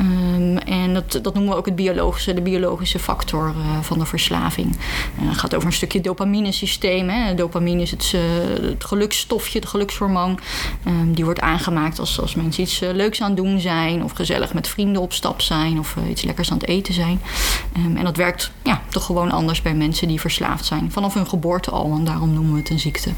Um, 0.00 0.58
en 0.58 0.94
dat, 0.94 1.18
dat 1.22 1.34
noemen 1.34 1.52
we 1.52 1.58
ook 1.58 1.66
het 1.66 1.76
biologische, 1.76 2.34
de 2.34 2.40
biologische 2.40 2.98
factor 2.98 3.48
uh, 3.48 3.80
van 3.80 3.98
de 3.98 4.06
verslaving. 4.06 4.76
Uh, 5.22 5.28
het 5.28 5.38
gaat 5.38 5.54
over 5.54 5.66
een 5.66 5.74
stukje 5.74 6.00
dopaminesysteem. 6.00 7.08
Hè. 7.08 7.34
Dopamine 7.34 7.82
is 7.82 7.90
het, 7.90 8.14
het 8.60 8.84
geluksstofje, 8.84 9.58
het 9.58 9.68
gelukshormoon. 9.68 10.38
Um, 10.86 11.14
die 11.14 11.24
wordt 11.24 11.40
aangemaakt 11.40 11.98
als, 11.98 12.34
mensen 12.34 12.62
iets 12.62 12.80
leuks 12.80 13.22
aan 13.22 13.28
het 13.28 13.36
doen 13.36 13.60
zijn, 13.60 14.04
of 14.04 14.12
gezellig 14.12 14.54
met 14.54 14.68
vrienden 14.68 15.02
op 15.02 15.12
stap 15.12 15.40
zijn, 15.40 15.78
of 15.78 15.96
iets 16.10 16.22
lekkers 16.22 16.50
aan 16.50 16.58
het 16.58 16.68
eten 16.68 16.94
zijn. 16.94 17.20
Um, 17.76 17.96
en 17.96 18.04
dat 18.04 18.16
werkt 18.16 18.50
ja, 18.62 18.80
toch 18.88 19.04
gewoon 19.04 19.30
anders 19.30 19.62
bij 19.62 19.73
mensen 19.74 20.08
die 20.08 20.20
verslaafd 20.20 20.64
zijn. 20.64 20.92
Vanaf 20.92 21.14
hun 21.14 21.26
geboorte 21.26 21.70
al, 21.70 21.92
en 21.92 22.04
daarom 22.04 22.32
noemen 22.32 22.52
we 22.52 22.58
het 22.58 22.70
een 22.70 22.80
ziekte. 22.80 23.10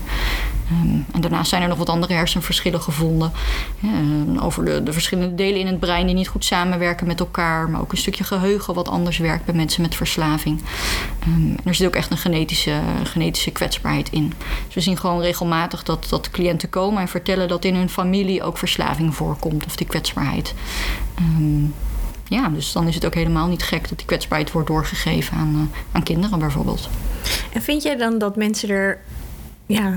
Um, 0.72 1.04
en 1.12 1.20
daarnaast 1.20 1.48
zijn 1.48 1.62
er 1.62 1.68
nog 1.68 1.78
wat 1.78 1.88
andere 1.88 2.12
hersenverschillen 2.12 2.80
gevonden. 2.80 3.32
Um, 3.84 4.38
over 4.38 4.64
de, 4.64 4.82
de, 4.82 4.92
verschillende 4.92 5.34
delen 5.34 5.60
in 5.60 5.66
het 5.66 5.80
brein 5.80 6.06
die 6.06 6.14
niet 6.14 6.28
goed 6.28 6.44
samenwerken 6.44 7.06
met 7.06 7.20
elkaar. 7.20 7.70
Maar 7.70 7.80
ook 7.80 7.92
een 7.92 7.98
stukje 7.98 8.24
geheugen 8.24 8.74
wat 8.74 8.88
anders 8.88 9.18
werkt 9.18 9.44
bij 9.44 9.54
mensen 9.54 9.82
met 9.82 9.94
verslaving. 9.94 10.62
Um, 11.26 11.56
er 11.64 11.74
zit 11.74 11.86
ook 11.86 11.96
echt 11.96 12.10
een 12.10 12.18
genetische, 12.18 12.80
genetische 13.04 13.50
kwetsbaarheid 13.50 14.10
in. 14.10 14.32
Dus 14.66 14.74
we 14.74 14.80
zien 14.80 14.98
gewoon 14.98 15.20
regelmatig 15.20 15.82
dat, 15.82 16.06
dat 16.08 16.30
cliënten 16.30 16.70
komen 16.70 17.00
en 17.00 17.08
vertellen 17.08 17.48
dat 17.48 17.64
in 17.64 17.74
hun 17.74 17.90
familie 17.90 18.42
ook 18.42 18.58
verslaving 18.58 19.14
voorkomt. 19.14 19.66
Of 19.66 19.76
die 19.76 19.86
kwetsbaarheid. 19.86 20.54
Ja, 22.28 22.48
dus 22.48 22.72
dan 22.72 22.88
is 22.88 22.94
het 22.94 23.04
ook 23.04 23.14
helemaal 23.14 23.46
niet 23.46 23.62
gek 23.62 23.88
dat 23.88 23.98
die 23.98 24.06
kwetsbaarheid 24.06 24.52
wordt 24.52 24.68
doorgegeven 24.68 25.36
aan, 25.36 25.54
uh, 25.54 25.78
aan 25.92 26.02
kinderen 26.02 26.38
bijvoorbeeld. 26.38 26.88
En 27.52 27.62
vind 27.62 27.82
jij 27.82 27.96
dan 27.96 28.18
dat 28.18 28.36
mensen 28.36 28.68
er 28.68 28.98
ja, 29.66 29.96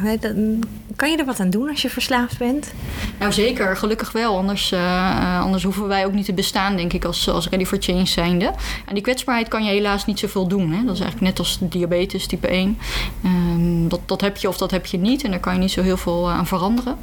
kan 0.96 1.12
je 1.12 1.18
er 1.18 1.26
wat 1.26 1.40
aan 1.40 1.50
doen 1.50 1.70
als 1.70 1.82
je 1.82 1.90
verslaafd 1.90 2.38
bent? 2.38 2.74
Nou 3.20 3.32
zeker, 3.32 3.78
gelukkig 3.78 4.12
wel. 4.12 4.38
Anders, 4.38 4.72
uh, 4.72 5.42
anders 5.42 5.64
hoeven 5.64 5.88
wij 5.88 6.06
ook 6.06 6.14
niet 6.14 6.26
te 6.26 6.34
bestaan, 6.34 6.76
denk 6.76 6.94
ik, 6.94 7.06
als, 7.06 7.30
als 7.30 7.50
Ready 7.50 7.66
for 7.66 7.78
Change 7.82 8.06
zijnde. 8.06 8.54
En 8.86 8.94
die 8.94 9.04
kwetsbaarheid 9.04 9.48
kan 9.48 9.64
je 9.64 9.72
helaas 9.72 10.06
niet 10.06 10.20
zoveel 10.20 10.48
doen. 10.48 10.72
Hè? 10.72 10.86
Dat 10.86 10.96
is 10.96 11.02
eigenlijk 11.02 11.22
net 11.22 11.40
als 11.40 11.58
diabetes 11.62 12.28
type 12.28 12.48
1. 12.48 12.68
Um, 12.68 12.78
ehm, 13.24 13.88
dat, 13.88 14.00
dat 14.06 14.22
heb 14.22 14.38
je 14.38 14.48
of 14.48 14.58
dat 14.58 14.72
heb 14.72 14.86
je 14.86 14.98
niet. 14.98 15.24
En 15.24 15.32
daar 15.32 15.40
kan 15.40 15.54
je 15.54 15.60
niet 15.60 15.72
zo 15.72 15.82
heel 15.82 15.98
veel 15.98 16.30
aan 16.30 16.48
veranderen. 16.48 16.98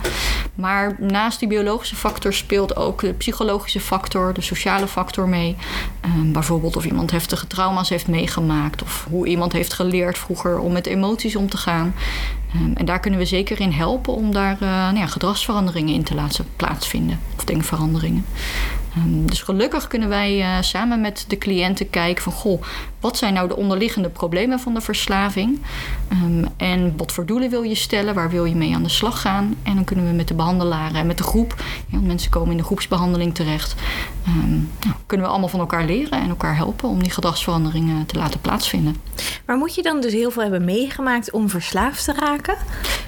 Maar 0.54 0.96
naast 1.00 1.38
die 1.38 1.48
biologische 1.48 1.96
factor 1.96 2.32
speelt 2.32 2.76
ook 2.76 3.00
de 3.00 3.12
psychologische 3.12 3.80
factor, 3.80 4.34
de 4.34 4.40
sociale 4.40 4.86
factor 4.86 5.28
mee. 5.28 5.56
Um, 6.04 6.32
bijvoorbeeld 6.32 6.76
of 6.76 6.84
iemand 6.84 7.10
heftige 7.10 7.46
trauma's 7.46 7.88
heeft 7.88 8.08
meegemaakt. 8.08 8.82
Of 8.82 9.06
hoe 9.10 9.26
iemand 9.26 9.52
heeft 9.52 9.72
geleerd 9.72 10.18
vroeger 10.18 10.58
om 10.58 10.72
met 10.72 10.86
emoties 10.86 11.36
om 11.36 11.48
te 11.48 11.56
gaan. 11.56 11.94
Um, 12.60 12.72
en 12.74 12.84
daar 12.84 13.00
kunnen 13.00 13.20
we 13.20 13.26
zeker 13.26 13.60
in 13.60 13.72
helpen 13.72 14.14
om 14.14 14.32
daar 14.32 14.56
uh, 14.62 14.68
nou 14.68 14.98
ja, 14.98 15.06
gedragsveranderingen 15.06 15.94
in 15.94 16.04
te 16.04 16.14
laten 16.14 16.46
plaatsvinden. 16.56 17.18
Of 17.36 17.44
denkveranderingen. 17.44 18.24
Um, 18.96 19.26
dus 19.26 19.42
gelukkig 19.42 19.86
kunnen 19.86 20.08
wij 20.08 20.38
uh, 20.38 20.56
samen 20.60 21.00
met 21.00 21.24
de 21.28 21.38
cliënten 21.38 21.90
kijken 21.90 22.22
van... 22.22 22.32
goh, 22.32 22.62
wat 23.00 23.16
zijn 23.16 23.34
nou 23.34 23.48
de 23.48 23.56
onderliggende 23.56 24.08
problemen 24.08 24.60
van 24.60 24.74
de 24.74 24.80
verslaving? 24.80 25.60
Um, 26.12 26.46
en 26.56 26.96
wat 26.96 27.12
voor 27.12 27.26
doelen 27.26 27.50
wil 27.50 27.62
je 27.62 27.74
stellen? 27.74 28.14
Waar 28.14 28.30
wil 28.30 28.44
je 28.44 28.54
mee 28.54 28.74
aan 28.74 28.82
de 28.82 28.88
slag 28.88 29.20
gaan? 29.20 29.56
En 29.62 29.74
dan 29.74 29.84
kunnen 29.84 30.06
we 30.06 30.12
met 30.12 30.28
de 30.28 30.34
behandelaren 30.34 30.96
en 30.96 31.06
met 31.06 31.18
de 31.18 31.24
groep... 31.24 31.54
Ja, 31.58 31.64
want 31.90 32.06
mensen 32.06 32.30
komen 32.30 32.50
in 32.50 32.56
de 32.56 32.62
groepsbehandeling 32.62 33.34
terecht... 33.34 33.74
Um, 34.28 34.70
nou, 34.80 34.94
kunnen 35.06 35.26
we 35.26 35.32
allemaal 35.32 35.50
van 35.50 35.60
elkaar 35.60 35.84
leren 35.84 36.20
en 36.20 36.28
elkaar 36.28 36.56
helpen... 36.56 36.88
om 36.88 37.02
die 37.02 37.10
gedragsveranderingen 37.10 38.06
te 38.06 38.18
laten 38.18 38.40
plaatsvinden. 38.40 38.96
Maar 39.46 39.56
moet 39.56 39.74
je 39.74 39.82
dan 39.82 40.00
dus 40.00 40.12
heel 40.12 40.30
veel 40.30 40.42
hebben 40.42 40.64
meegemaakt 40.64 41.30
om 41.30 41.48
verslaafd 41.48 42.04
te 42.04 42.12
raken? 42.12 42.56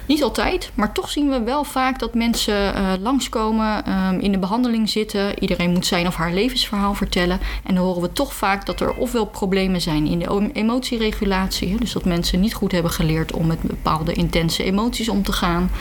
Niet 0.05 0.23
altijd, 0.23 0.71
maar 0.73 0.91
toch 0.91 1.09
zien 1.09 1.29
we 1.29 1.43
wel 1.43 1.63
vaak 1.63 1.99
dat 1.99 2.13
mensen 2.13 2.75
uh, 2.75 2.91
langskomen... 2.99 3.89
Um, 3.89 4.19
in 4.19 4.31
de 4.31 4.39
behandeling 4.39 4.89
zitten. 4.89 5.39
Iedereen 5.39 5.71
moet 5.71 5.78
zijn 5.85 6.07
of 6.07 6.15
haar 6.15 6.33
levensverhaal 6.33 6.93
vertellen. 6.93 7.39
En 7.63 7.75
dan 7.75 7.83
horen 7.83 8.01
we 8.01 8.11
toch 8.11 8.33
vaak 8.33 8.65
dat 8.65 8.79
er 8.79 8.93
ofwel 8.93 9.25
problemen 9.25 9.81
zijn 9.81 10.07
in 10.07 10.19
de 10.19 10.49
emotieregulatie. 10.53 11.75
Dus 11.79 11.91
dat 11.91 12.05
mensen 12.05 12.39
niet 12.39 12.53
goed 12.53 12.71
hebben 12.71 12.91
geleerd 12.91 13.31
om 13.31 13.47
met 13.47 13.61
bepaalde 13.61 14.13
intense 14.13 14.63
emoties 14.63 15.09
om 15.09 15.23
te 15.23 15.31
gaan. 15.31 15.71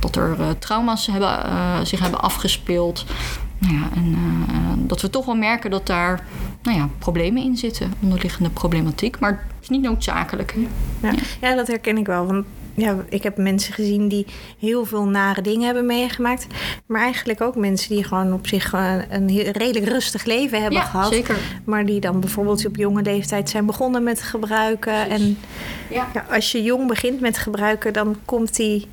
Dat 0.00 0.16
er 0.16 0.36
uh, 0.38 0.50
trauma's 0.58 1.06
hebben, 1.06 1.46
uh, 1.46 1.78
zich 1.82 2.00
hebben 2.00 2.20
afgespeeld. 2.20 3.04
Nou 3.58 3.74
ja, 3.74 3.88
en 3.94 4.08
uh, 4.08 4.72
dat 4.76 5.00
we 5.00 5.10
toch 5.10 5.24
wel 5.24 5.34
merken 5.34 5.70
dat 5.70 5.86
daar 5.86 6.26
nou 6.62 6.78
ja, 6.78 6.88
problemen 6.98 7.42
in 7.42 7.56
zitten, 7.56 7.92
onderliggende 8.02 8.50
problematiek. 8.50 9.18
Maar 9.18 9.30
het 9.30 9.62
is 9.62 9.68
niet 9.68 9.82
noodzakelijk. 9.82 10.54
Ja, 11.00 11.12
ja, 11.40 11.54
dat 11.54 11.66
herken 11.66 11.96
ik 11.96 12.06
wel. 12.06 12.26
Want 12.26 12.46
ja, 12.78 12.96
ik 13.08 13.22
heb 13.22 13.36
mensen 13.36 13.72
gezien 13.72 14.08
die 14.08 14.26
heel 14.58 14.84
veel 14.84 15.04
nare 15.04 15.42
dingen 15.42 15.64
hebben 15.64 15.86
meegemaakt. 15.86 16.46
Maar 16.86 17.02
eigenlijk 17.02 17.40
ook 17.40 17.56
mensen 17.56 17.94
die 17.94 18.04
gewoon 18.04 18.32
op 18.32 18.46
zich 18.46 18.72
een 18.72 19.52
redelijk 19.52 19.88
rustig 19.88 20.24
leven 20.24 20.62
hebben 20.62 20.80
ja, 20.80 20.86
gehad. 20.86 21.12
Zeker. 21.12 21.36
Maar 21.64 21.86
die 21.86 22.00
dan 22.00 22.20
bijvoorbeeld 22.20 22.66
op 22.66 22.76
jonge 22.76 23.02
leeftijd 23.02 23.50
zijn 23.50 23.66
begonnen 23.66 24.02
met 24.02 24.22
gebruiken. 24.22 25.08
En 25.10 25.38
ja. 25.90 26.08
Ja, 26.14 26.26
als 26.30 26.52
je 26.52 26.62
jong 26.62 26.86
begint 26.86 27.20
met 27.20 27.38
gebruiken, 27.38 27.92
dan 27.92 28.16
komt 28.24 28.56
die 28.56 28.88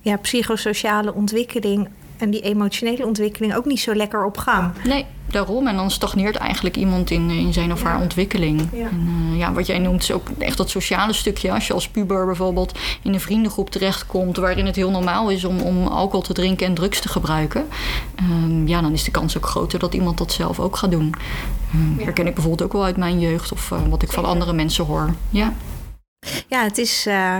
ja, 0.00 0.16
psychosociale 0.16 1.14
ontwikkeling 1.14 1.88
en 2.18 2.30
die 2.30 2.40
emotionele 2.40 3.06
ontwikkeling 3.06 3.54
ook 3.54 3.64
niet 3.64 3.80
zo 3.80 3.94
lekker 3.94 4.24
op 4.24 4.36
gang. 4.36 4.72
Nee, 4.84 5.06
daarom. 5.26 5.66
En 5.66 5.76
dan 5.76 5.90
stagneert 5.90 6.36
eigenlijk 6.36 6.76
iemand 6.76 7.10
in, 7.10 7.30
in 7.30 7.52
zijn 7.52 7.72
of 7.72 7.82
haar 7.82 8.00
ontwikkeling. 8.00 8.68
Ja. 8.72 8.88
En, 8.88 9.28
uh, 9.32 9.38
ja, 9.38 9.52
wat 9.52 9.66
jij 9.66 9.78
noemt 9.78 10.02
is 10.02 10.12
ook 10.12 10.28
echt 10.38 10.56
dat 10.56 10.70
sociale 10.70 11.12
stukje. 11.12 11.52
Als 11.52 11.66
je 11.66 11.72
als 11.72 11.88
puber 11.88 12.26
bijvoorbeeld 12.26 12.78
in 13.02 13.14
een 13.14 13.20
vriendengroep 13.20 13.70
terechtkomt... 13.70 14.36
waarin 14.36 14.66
het 14.66 14.76
heel 14.76 14.90
normaal 14.90 15.30
is 15.30 15.44
om, 15.44 15.60
om 15.60 15.86
alcohol 15.86 16.22
te 16.22 16.32
drinken 16.32 16.66
en 16.66 16.74
drugs 16.74 17.00
te 17.00 17.08
gebruiken... 17.08 17.66
Um, 18.22 18.68
ja, 18.68 18.80
dan 18.80 18.92
is 18.92 19.04
de 19.04 19.10
kans 19.10 19.36
ook 19.36 19.46
groter 19.46 19.78
dat 19.78 19.94
iemand 19.94 20.18
dat 20.18 20.32
zelf 20.32 20.60
ook 20.60 20.76
gaat 20.76 20.90
doen. 20.90 21.14
Um, 21.74 21.94
ja. 21.98 22.04
herken 22.04 22.26
ik 22.26 22.34
bijvoorbeeld 22.34 22.62
ook 22.62 22.72
wel 22.72 22.84
uit 22.84 22.96
mijn 22.96 23.20
jeugd... 23.20 23.52
of 23.52 23.70
uh, 23.70 23.78
wat 23.88 24.02
ik 24.02 24.12
van 24.12 24.24
andere 24.24 24.52
mensen 24.52 24.84
hoor. 24.84 25.14
Ja, 25.30 25.52
ja 26.48 26.62
het 26.62 26.78
is 26.78 27.06
uh, 27.06 27.36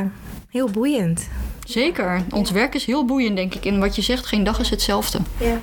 heel 0.48 0.70
boeiend. 0.70 1.28
Zeker. 1.68 2.24
Ons 2.30 2.50
werk 2.50 2.74
is 2.74 2.84
heel 2.84 3.04
boeiend, 3.04 3.36
denk 3.36 3.54
ik. 3.54 3.64
En 3.64 3.78
wat 3.78 3.96
je 3.96 4.02
zegt, 4.02 4.26
geen 4.26 4.44
dag 4.44 4.60
is 4.60 4.70
hetzelfde. 4.70 5.18
Ja. 5.40 5.60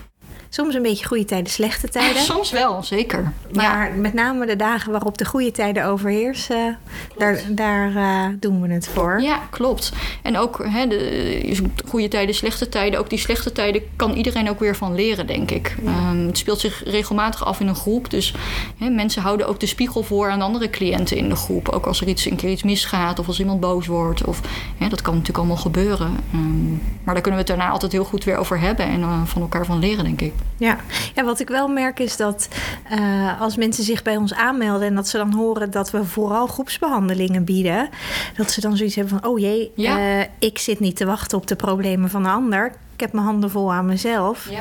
Soms 0.56 0.76
een 0.76 0.82
beetje 0.82 1.06
goede 1.06 1.26
tijden, 1.26 1.52
slechte 1.52 1.90
tijden. 1.90 2.22
Soms 2.22 2.52
wel, 2.52 2.84
zeker. 2.84 3.34
Maar 3.54 3.90
ja. 3.90 4.02
met 4.02 4.14
name 4.14 4.46
de 4.46 4.56
dagen 4.56 4.92
waarop 4.92 5.18
de 5.18 5.26
goede 5.26 5.52
tijden 5.52 5.86
overheersen, 5.86 6.78
daar, 7.18 7.42
daar 7.50 7.92
uh, 7.92 8.26
doen 8.40 8.62
we 8.62 8.74
het 8.74 8.88
voor. 8.88 9.22
Ja, 9.22 9.40
klopt. 9.50 9.92
En 10.22 10.38
ook 10.38 10.66
hè, 10.68 10.88
de 10.88 11.70
goede 11.88 12.08
tijden, 12.08 12.36
slechte 12.36 12.70
tijden, 12.70 13.00
ook 13.00 13.10
die 13.10 13.20
slechte 13.20 13.52
tijden 13.52 13.82
kan 13.96 14.12
iedereen 14.12 14.50
ook 14.50 14.60
weer 14.60 14.76
van 14.76 14.96
leren, 14.96 15.28
denk 15.28 15.52
ik. 15.52 15.76
Ja. 15.84 16.10
Um, 16.10 16.28
het 16.28 16.38
speelt 16.38 16.60
zich 16.60 16.84
regelmatig 16.86 17.46
af 17.46 17.60
in 17.60 17.68
een 17.68 17.76
groep. 17.76 18.10
Dus 18.10 18.34
hè, 18.78 18.90
mensen 18.90 19.22
houden 19.22 19.48
ook 19.48 19.60
de 19.60 19.66
spiegel 19.66 20.04
voor 20.04 20.30
aan 20.30 20.42
andere 20.42 20.70
cliënten 20.70 21.18
in 21.18 21.30
de 21.30 21.36
groep. 21.36 21.70
Ook 21.70 21.86
als 21.86 22.02
er 22.02 22.08
iets, 22.08 22.26
een 22.26 22.36
keer 22.36 22.52
iets 22.52 22.64
misgaat 22.64 23.20
of 23.20 23.28
als 23.28 23.40
iemand 23.40 23.60
boos 23.60 23.88
wordt. 23.88 24.24
Of, 24.24 24.42
hè, 24.78 24.88
dat 24.88 25.02
kan 25.02 25.12
natuurlijk 25.12 25.40
allemaal 25.40 25.58
gebeuren. 25.58 26.18
Um, 26.34 26.82
maar 27.04 27.14
daar 27.14 27.24
kunnen 27.24 27.44
we 27.44 27.48
het 27.52 27.58
daarna 27.58 27.70
altijd 27.70 27.92
heel 27.92 28.06
goed 28.06 28.24
weer 28.24 28.38
over 28.38 28.60
hebben 28.60 28.86
en 28.86 29.00
uh, 29.00 29.22
van 29.26 29.42
elkaar 29.42 29.66
van 29.66 29.80
leren, 29.80 30.04
denk 30.04 30.22
ik. 30.22 30.34
Ja. 30.58 30.78
ja, 31.16 31.24
wat 31.24 31.40
ik 31.40 31.48
wel 31.48 31.68
merk 31.68 32.00
is 32.00 32.18
dat 32.18 32.48
uh, 32.92 33.42
als 33.42 33.58
mensen 33.58 33.84
zich 33.84 34.04
bij 34.04 34.18
ons 34.18 34.34
aanmelden 34.34 34.88
en 34.88 34.96
dat 34.96 35.08
ze 35.08 35.18
dan 35.18 35.34
horen 35.34 35.72
dat 35.72 35.92
we 35.92 36.06
vooral 36.06 36.48
groepsbehandelingen 36.48 37.44
bieden, 37.44 37.90
dat 38.38 38.52
ze 38.52 38.62
dan 38.62 38.78
zoiets 38.78 38.96
hebben 38.96 39.20
van: 39.20 39.30
oh 39.30 39.40
jee, 39.40 39.72
ja. 39.76 40.18
uh, 40.20 40.26
ik 40.40 40.58
zit 40.58 40.80
niet 40.80 40.96
te 40.96 41.06
wachten 41.06 41.38
op 41.38 41.48
de 41.48 41.56
problemen 41.56 42.10
van 42.10 42.24
de 42.24 42.30
ander. 42.30 42.66
Ik 42.94 43.00
heb 43.00 43.14
mijn 43.14 43.26
handen 43.26 43.50
vol 43.50 43.74
aan 43.74 43.86
mezelf. 43.86 44.50
Ja. 44.50 44.60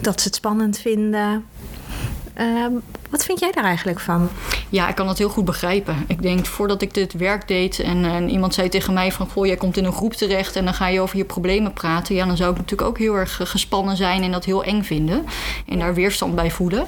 Dat 0.00 0.20
ze 0.20 0.26
het 0.26 0.36
spannend 0.36 0.78
vinden. 0.78 1.44
Uh, 2.40 2.66
wat 3.10 3.24
vind 3.24 3.40
jij 3.40 3.52
daar 3.52 3.64
eigenlijk 3.64 4.00
van? 4.00 4.28
Ja, 4.68 4.88
ik 4.88 4.94
kan 4.94 5.06
dat 5.06 5.18
heel 5.18 5.28
goed 5.28 5.44
begrijpen. 5.44 6.04
Ik 6.06 6.22
denk, 6.22 6.46
voordat 6.46 6.82
ik 6.82 6.94
dit 6.94 7.12
werk 7.12 7.48
deed 7.48 7.78
en, 7.78 8.04
en, 8.04 8.30
iemand 8.30 8.54
zei 8.54 8.68
tegen 8.68 8.92
mij 8.92 9.12
van... 9.12 9.28
goh, 9.28 9.46
jij 9.46 9.56
komt 9.56 9.76
in 9.76 9.84
een 9.84 9.92
groep 9.92 10.12
terecht 10.12 10.56
en 10.56 10.64
dan 10.64 10.74
ga 10.74 10.88
je 10.88 11.00
over 11.00 11.16
je 11.16 11.24
problemen 11.24 11.72
praten... 11.72 12.14
ja, 12.14 12.26
dan 12.26 12.36
zou 12.36 12.50
ik 12.50 12.56
natuurlijk 12.56 12.88
ook 12.88 12.98
heel 12.98 13.14
erg 13.14 13.40
gespannen 13.42 13.96
zijn 13.96 14.22
en 14.22 14.32
dat 14.32 14.44
heel 14.44 14.64
eng 14.64 14.82
vinden. 14.82 15.24
En 15.68 15.78
daar 15.78 15.94
weerstand 15.94 16.34
bij 16.34 16.50
voelen. 16.50 16.86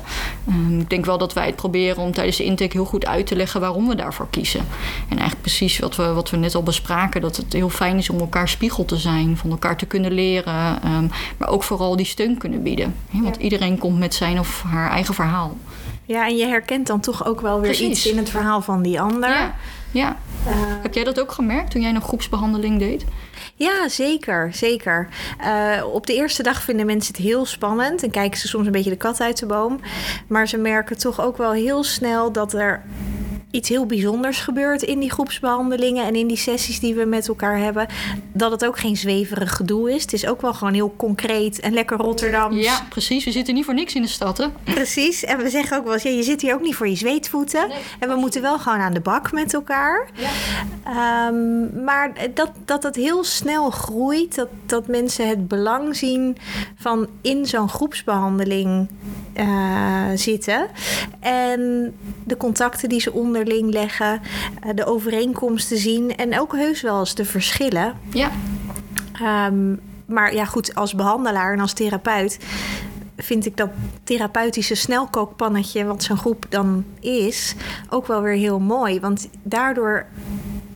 Um, 0.49 0.81
ik 0.81 0.91
denk 0.91 1.05
wel 1.05 1.19
dat 1.19 1.33
wij 1.33 1.47
het 1.47 1.57
proberen 1.57 2.03
om 2.03 2.13
tijdens 2.13 2.37
de 2.37 2.45
intake 2.45 2.73
heel 2.73 2.85
goed 2.85 3.07
uit 3.07 3.27
te 3.27 3.37
leggen... 3.37 3.61
waarom 3.61 3.89
we 3.89 3.95
daarvoor 3.95 4.27
kiezen. 4.31 4.61
En 5.09 5.19
eigenlijk 5.19 5.41
precies 5.41 5.79
wat 5.79 5.97
we, 5.97 6.13
wat 6.13 6.31
we 6.31 6.37
net 6.37 6.55
al 6.55 6.63
bespraken... 6.63 7.21
dat 7.21 7.37
het 7.37 7.53
heel 7.53 7.71
fijn 7.71 7.97
is 7.97 8.11
om 8.11 8.21
elkaar 8.21 8.49
spiegel 8.49 8.85
te 8.85 8.97
zijn, 8.97 9.37
van 9.37 9.51
elkaar 9.51 9.77
te 9.77 9.87
kunnen 9.87 10.13
leren... 10.13 10.79
Um, 10.85 11.11
maar 11.37 11.49
ook 11.49 11.63
vooral 11.63 11.97
die 11.97 12.07
steun 12.07 12.39
kunnen 12.39 12.63
bieden. 12.63 12.95
Want 13.11 13.37
iedereen 13.37 13.79
komt 13.79 13.99
met 13.99 14.15
zijn 14.15 14.39
of 14.39 14.63
haar 14.67 14.91
eigen 14.91 15.15
verhaal. 15.15 15.57
Ja, 16.07 16.27
en 16.27 16.37
je 16.37 16.47
herkent 16.47 16.87
dan 16.87 17.01
toch 17.01 17.27
ook 17.27 17.41
wel 17.41 17.61
weer 17.61 17.71
Precies. 17.71 17.89
iets 17.89 18.07
in 18.07 18.17
het 18.17 18.31
verhaal 18.31 18.61
van 18.61 18.83
die 18.83 19.01
ander. 19.01 19.31
Ja, 19.31 19.55
ja. 19.91 20.17
Uh, 20.47 20.53
Heb 20.83 20.95
jij 20.95 21.05
dat 21.05 21.21
ook 21.21 21.33
gemerkt 21.33 21.71
toen 21.71 21.83
jij 21.83 21.93
nog 21.93 22.05
groepsbehandeling 22.05 22.79
deed? 22.79 23.05
Ja, 23.55 23.89
zeker, 23.89 24.51
zeker. 24.55 25.09
Uh, 25.41 25.85
op 25.93 26.07
de 26.07 26.15
eerste 26.15 26.43
dag 26.43 26.63
vinden 26.63 26.87
mensen 26.87 27.15
het 27.15 27.23
heel 27.23 27.47
spannend 27.47 28.03
en 28.03 28.11
kijken 28.11 28.39
ze 28.39 28.49
soms 28.49 28.67
een 28.67 28.73
beetje 28.73 28.91
de 28.91 28.97
kat 28.97 29.21
uit 29.21 29.39
de 29.39 29.47
boom. 29.47 29.81
Maar 30.27 30.49
ze 30.49 30.57
merken 30.57 30.99
toch 30.99 31.21
ook 31.21 31.37
wel 31.37 31.53
heel 31.53 31.85
snel 31.85 32.33
dat 32.33 32.53
er 32.53 32.85
iets 33.51 33.69
heel 33.69 33.87
bijzonders 33.87 34.39
gebeurt 34.39 34.83
in 34.83 34.99
die 34.99 35.11
groepsbehandelingen 35.11 36.05
en 36.05 36.15
in 36.15 36.27
die 36.27 36.37
sessies 36.37 36.81
die 36.81 36.95
we 36.95 37.05
met 37.05 37.29
elkaar 37.29 37.59
hebben. 37.59 37.87
Dat 38.33 38.51
het 38.51 38.65
ook 38.65 38.79
geen 38.79 38.97
zweverig 38.97 39.57
gedoe 39.57 39.95
is. 39.95 40.03
Het 40.03 40.13
is 40.13 40.27
ook 40.27 40.41
wel 40.41 40.55
gewoon 40.55 40.75
heel 40.75 40.95
concreet 40.97 41.61
en 41.61 41.73
lekker 41.73 41.97
Rotterdams. 41.97 42.65
Ja, 42.65 42.87
precies. 42.89 43.25
We 43.25 43.31
zitten 43.31 43.55
niet 43.55 43.65
voor 43.65 43.75
niks 43.75 43.95
in 43.95 44.03
de 44.03 44.09
stad, 44.09 44.39
hè? 44.39 44.47
Precies. 44.65 45.25
En 45.25 45.39
we 45.39 45.51
zeggen 45.51 45.77
ook 45.77 45.85
wel 45.85 45.93
eens, 45.93 46.03
ja, 46.03 46.11
je 46.11 46.23
zit 46.23 46.41
hier 46.41 46.55
ook 46.55 46.63
niet 46.63 46.75
voor 46.75 46.89
je 46.89 46.97
zweetvoeten. 46.97 47.69
Nee. 47.69 47.79
En 47.99 48.09
we 48.09 48.15
moeten 48.15 48.43
wel 48.43 48.59
gewoon 48.59 48.79
aan 48.79 48.95
de 48.95 49.01
bak 49.01 49.33
met 49.33 49.55
elkaar. 49.55 50.09
Ja. 50.15 51.27
Um, 51.27 51.85
maar 51.85 52.13
dat, 52.35 52.51
dat 52.65 52.83
het 52.83 52.97
heel 52.97 53.25
snel 53.25 53.71
groeit, 53.71 54.35
dat, 54.35 54.49
dat 54.67 54.87
mensen 54.87 55.29
het 55.29 55.49
belang 55.49 55.97
zien 55.97 56.37
van 56.77 57.09
in 57.21 57.47
zo'n 57.47 57.69
groepsbehandeling 57.69 58.89
uh, 59.37 60.05
zitten. 60.15 60.67
En 61.21 61.95
de 62.25 62.37
contacten 62.37 62.89
die 62.89 63.01
ze 63.01 63.13
onderling 63.37 63.73
leggen, 63.73 64.21
uh, 64.67 64.71
de 64.75 64.85
overeenkomsten 64.85 65.79
zien 65.79 66.17
en 66.17 66.41
ook 66.41 66.53
heus 66.53 66.83
wel 66.83 66.99
eens 66.99 67.15
de 67.15 67.25
verschillen. 67.25 67.95
Ja. 68.11 68.31
Um, 69.47 69.81
maar 70.07 70.35
ja, 70.35 70.45
goed, 70.45 70.75
als 70.75 70.95
behandelaar 70.95 71.53
en 71.53 71.61
als 71.61 71.73
therapeut 71.73 72.39
vind 73.17 73.47
ik 73.47 73.57
dat 73.57 73.71
therapeutische 74.05 74.75
snelkookpannetje, 74.75 75.85
wat 75.85 76.03
zo'n 76.03 76.17
groep 76.17 76.47
dan 76.49 76.85
is, 77.01 77.55
ook 77.89 78.07
wel 78.07 78.23
weer 78.23 78.37
heel 78.37 78.59
mooi. 78.59 79.01
Want 79.01 79.29
daardoor 79.43 80.07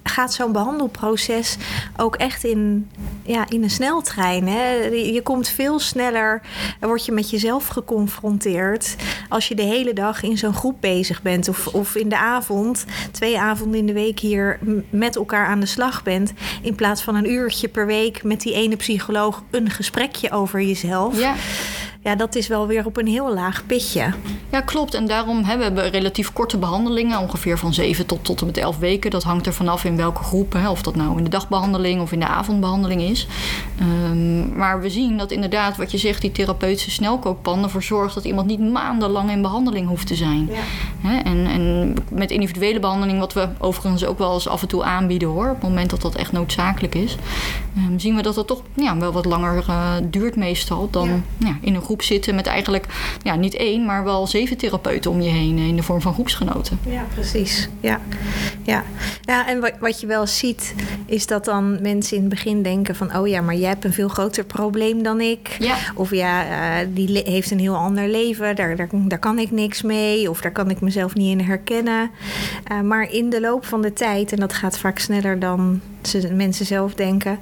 gaat 0.02 0.32
zo'n 0.32 0.52
behandelproces 0.52 1.56
ook 1.96 2.16
echt 2.16 2.44
in, 2.44 2.90
ja, 3.22 3.44
in 3.48 3.62
een 3.62 3.70
sneltrein. 3.70 4.48
Hè? 4.48 4.72
Je 4.88 5.20
komt 5.22 5.48
veel 5.48 5.78
sneller, 5.78 6.40
word 6.80 7.04
je 7.04 7.12
met 7.12 7.30
jezelf 7.30 7.66
geconfronteerd 7.66 8.96
als 9.28 9.48
je 9.48 9.54
de 9.54 9.62
hele 9.62 9.92
dag 9.92 10.22
in 10.22 10.38
zo'n 10.38 10.54
groep 10.54 10.76
bezig 10.80 11.22
bent. 11.22 11.48
Of, 11.48 11.66
of 11.66 11.94
in 11.94 12.08
de 12.08 12.18
avond, 12.18 12.84
twee 13.10 13.38
avonden 13.38 13.80
in 13.80 13.86
de 13.86 13.92
week 13.92 14.18
hier 14.18 14.58
met 14.90 15.16
elkaar 15.16 15.46
aan 15.46 15.60
de 15.60 15.66
slag 15.66 16.02
bent. 16.02 16.32
In 16.62 16.74
plaats 16.74 17.02
van 17.02 17.14
een 17.14 17.30
uurtje 17.30 17.68
per 17.68 17.86
week 17.86 18.22
met 18.22 18.40
die 18.40 18.54
ene 18.54 18.76
psycholoog 18.76 19.42
een 19.50 19.70
gesprekje 19.70 20.30
over 20.30 20.62
jezelf. 20.62 21.18
Ja 21.18 21.34
ja, 22.02 22.14
dat 22.14 22.34
is 22.34 22.48
wel 22.48 22.66
weer 22.66 22.86
op 22.86 22.96
een 22.96 23.06
heel 23.06 23.34
laag 23.34 23.66
pitje. 23.66 24.12
Ja, 24.50 24.60
klopt. 24.60 24.94
En 24.94 25.06
daarom 25.06 25.44
hebben 25.44 25.74
we 25.74 25.80
relatief 25.82 26.32
korte 26.32 26.58
behandelingen, 26.58 27.18
ongeveer 27.18 27.58
van 27.58 27.74
7 27.74 28.06
tot, 28.06 28.24
tot 28.24 28.40
en 28.40 28.46
met 28.46 28.56
11 28.56 28.78
weken. 28.78 29.10
Dat 29.10 29.22
hangt 29.22 29.46
er 29.46 29.52
vanaf 29.52 29.84
in 29.84 29.96
welke 29.96 30.22
groep, 30.22 30.52
hè, 30.52 30.68
of 30.70 30.82
dat 30.82 30.96
nou 30.96 31.18
in 31.18 31.24
de 31.24 31.30
dagbehandeling 31.30 32.00
of 32.00 32.12
in 32.12 32.20
de 32.20 32.26
avondbehandeling 32.26 33.00
is. 33.00 33.26
Um, 33.80 34.56
maar 34.56 34.80
we 34.80 34.90
zien 34.90 35.18
dat 35.18 35.30
inderdaad, 35.30 35.76
wat 35.76 35.90
je 35.90 35.98
zegt, 35.98 36.20
die 36.20 36.32
therapeutische 36.32 36.90
snelkookpan 36.90 37.62
ervoor 37.62 37.82
zorgt 37.82 38.14
dat 38.14 38.24
iemand 38.24 38.46
niet 38.46 38.60
maandenlang 38.60 39.30
in 39.30 39.42
behandeling 39.42 39.88
hoeft 39.88 40.06
te 40.06 40.14
zijn. 40.14 40.48
Ja. 40.50 41.08
Hè, 41.08 41.18
en, 41.18 41.46
en 41.46 41.94
met 42.10 42.30
individuele 42.30 42.80
behandeling, 42.80 43.18
wat 43.18 43.32
we 43.32 43.48
overigens 43.58 44.04
ook 44.04 44.18
wel 44.18 44.34
eens 44.34 44.48
af 44.48 44.62
en 44.62 44.68
toe 44.68 44.84
aanbieden 44.84 45.28
hoor, 45.28 45.48
op 45.48 45.60
het 45.60 45.62
moment 45.62 45.90
dat 45.90 46.00
dat 46.02 46.14
echt 46.14 46.32
noodzakelijk 46.32 46.94
is, 46.94 47.16
um, 47.76 47.98
zien 47.98 48.16
we 48.16 48.22
dat 48.22 48.34
dat 48.34 48.46
toch 48.46 48.62
ja, 48.74 48.98
wel 48.98 49.12
wat 49.12 49.24
langer 49.24 49.64
uh, 49.68 49.94
duurt 50.10 50.36
meestal 50.36 50.88
dan 50.90 51.08
ja. 51.08 51.48
ja 51.48 51.56
in 51.60 51.74
een 51.74 51.82
groep 51.82 52.02
zitten 52.02 52.34
met 52.34 52.46
eigenlijk 52.46 52.86
ja, 53.22 53.34
niet 53.34 53.54
één, 53.54 53.84
maar 53.84 54.04
wel 54.04 54.26
zeven 54.26 54.56
therapeuten 54.56 55.10
om 55.10 55.20
je 55.20 55.28
heen 55.28 55.58
in 55.58 55.76
de 55.76 55.82
vorm 55.82 56.00
van 56.00 56.12
groepsgenoten. 56.12 56.78
Ja, 56.88 57.04
precies. 57.14 57.68
Ja, 57.80 58.00
ja. 58.62 58.84
ja 59.22 59.48
en 59.48 59.60
wat, 59.60 59.72
wat 59.80 60.00
je 60.00 60.06
wel 60.06 60.26
ziet, 60.26 60.74
is 61.06 61.26
dat 61.26 61.44
dan 61.44 61.82
mensen 61.82 62.16
in 62.16 62.22
het 62.22 62.30
begin 62.30 62.62
denken 62.62 62.96
van 62.96 63.16
oh 63.16 63.28
ja, 63.28 63.40
maar 63.40 63.56
jij 63.56 63.68
hebt 63.68 63.84
een 63.84 63.92
veel 63.92 64.08
groter 64.08 64.44
probleem 64.44 65.02
dan 65.02 65.20
ik. 65.20 65.56
Ja. 65.58 65.76
Of 65.94 66.10
ja, 66.10 66.44
uh, 66.82 66.88
die 66.94 67.22
heeft 67.24 67.50
een 67.50 67.58
heel 67.58 67.76
ander 67.76 68.08
leven, 68.08 68.56
daar, 68.56 68.76
daar, 68.76 68.88
daar 68.92 69.18
kan 69.18 69.38
ik 69.38 69.50
niks 69.50 69.82
mee, 69.82 70.30
of 70.30 70.40
daar 70.40 70.52
kan 70.52 70.70
ik 70.70 70.80
mezelf 70.80 71.14
niet 71.14 71.38
in 71.38 71.46
herkennen. 71.46 72.10
Uh, 72.72 72.80
maar 72.80 73.12
in 73.12 73.30
de 73.30 73.40
loop 73.40 73.66
van 73.66 73.82
de 73.82 73.92
tijd, 73.92 74.32
en 74.32 74.40
dat 74.40 74.52
gaat 74.52 74.78
vaak 74.78 74.98
sneller 74.98 75.38
dan 75.38 75.80
mensen 76.32 76.66
zelf 76.66 76.94
denken, 76.94 77.38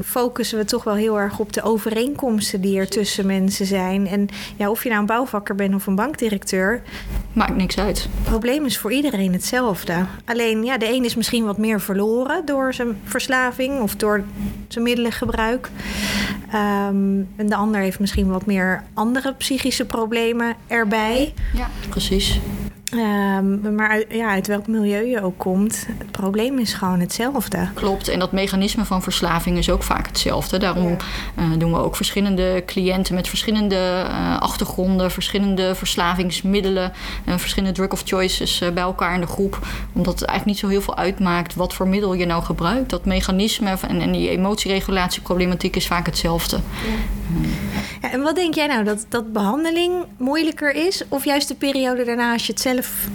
focussen 0.00 0.58
we 0.58 0.64
toch 0.64 0.84
wel 0.84 0.94
heel 0.94 1.18
erg 1.18 1.38
op 1.38 1.52
de 1.52 1.62
overeenkomsten 1.62 2.60
die 2.60 2.78
er 2.78 2.88
tussen 2.88 3.26
mensen 3.26 3.66
zijn. 3.66 4.06
En 4.06 4.28
ja, 4.56 4.70
of 4.70 4.82
je 4.82 4.88
nou 4.88 5.00
een 5.00 5.06
bouwvakker 5.06 5.54
bent 5.54 5.74
of 5.74 5.86
een 5.86 5.94
bankdirecteur. 5.94 6.82
Maakt 7.32 7.56
niks 7.56 7.78
uit. 7.78 8.02
Het 8.02 8.22
probleem 8.22 8.64
is 8.64 8.78
voor 8.78 8.92
iedereen 8.92 9.32
hetzelfde. 9.32 10.06
Alleen 10.24 10.64
ja, 10.64 10.78
de 10.78 10.88
een 10.88 11.04
is 11.04 11.14
misschien 11.14 11.44
wat 11.44 11.58
meer 11.58 11.80
verloren 11.80 12.44
door 12.44 12.74
zijn 12.74 12.98
verslaving 13.04 13.80
of 13.80 13.96
door 13.96 14.24
zijn 14.68 14.84
middelengebruik. 14.84 15.70
Um, 16.54 17.28
en 17.36 17.46
de 17.46 17.54
ander 17.54 17.80
heeft 17.80 17.98
misschien 17.98 18.28
wat 18.28 18.46
meer 18.46 18.84
andere 18.94 19.34
psychische 19.34 19.86
problemen 19.86 20.56
erbij. 20.66 21.34
Ja, 21.54 21.68
precies. 21.88 22.40
Um, 22.94 23.74
maar 23.74 23.88
uit, 23.88 24.06
ja, 24.08 24.28
uit 24.28 24.46
welk 24.46 24.66
milieu 24.66 25.06
je 25.06 25.22
ook 25.22 25.38
komt, 25.38 25.86
het 25.98 26.10
probleem 26.10 26.58
is 26.58 26.74
gewoon 26.74 27.00
hetzelfde. 27.00 27.68
Klopt, 27.74 28.08
en 28.08 28.18
dat 28.18 28.32
mechanisme 28.32 28.84
van 28.84 29.02
verslaving 29.02 29.58
is 29.58 29.70
ook 29.70 29.82
vaak 29.82 30.06
hetzelfde. 30.06 30.58
Daarom 30.58 30.88
ja. 30.88 30.96
uh, 31.38 31.58
doen 31.58 31.72
we 31.72 31.78
ook 31.78 31.96
verschillende 31.96 32.62
cliënten 32.66 33.14
met 33.14 33.28
verschillende 33.28 34.06
uh, 34.08 34.40
achtergronden, 34.40 35.10
verschillende 35.10 35.74
verslavingsmiddelen, 35.74 36.92
uh, 37.24 37.36
verschillende 37.36 37.74
drug 37.74 37.90
of 37.90 38.02
choices 38.04 38.58
bij 38.58 38.82
elkaar 38.82 39.14
in 39.14 39.20
de 39.20 39.26
groep. 39.26 39.66
Omdat 39.92 40.18
het 40.18 40.28
eigenlijk 40.28 40.44
niet 40.44 40.58
zo 40.58 40.68
heel 40.68 40.82
veel 40.82 40.96
uitmaakt 40.96 41.54
wat 41.54 41.74
voor 41.74 41.88
middel 41.88 42.14
je 42.14 42.26
nou 42.26 42.42
gebruikt. 42.42 42.90
Dat 42.90 43.04
mechanisme 43.04 43.76
en, 43.88 44.00
en 44.00 44.12
die 44.12 44.28
emotieregulatieproblematiek 44.28 45.76
is 45.76 45.86
vaak 45.86 46.06
hetzelfde. 46.06 46.56
Ja. 46.56 47.67
En 48.00 48.22
wat 48.22 48.34
denk 48.34 48.54
jij 48.54 48.66
nou, 48.66 48.84
dat, 48.84 49.06
dat 49.08 49.32
behandeling 49.32 49.92
moeilijker 50.16 50.74
is? 50.74 51.02
Of 51.08 51.24
juist 51.24 51.48
de 51.48 51.54
periode 51.54 52.04
daarna 52.04 52.32
als 52.32 52.46
je 52.46 52.52
het 52.52 52.60
zelf 52.60 53.06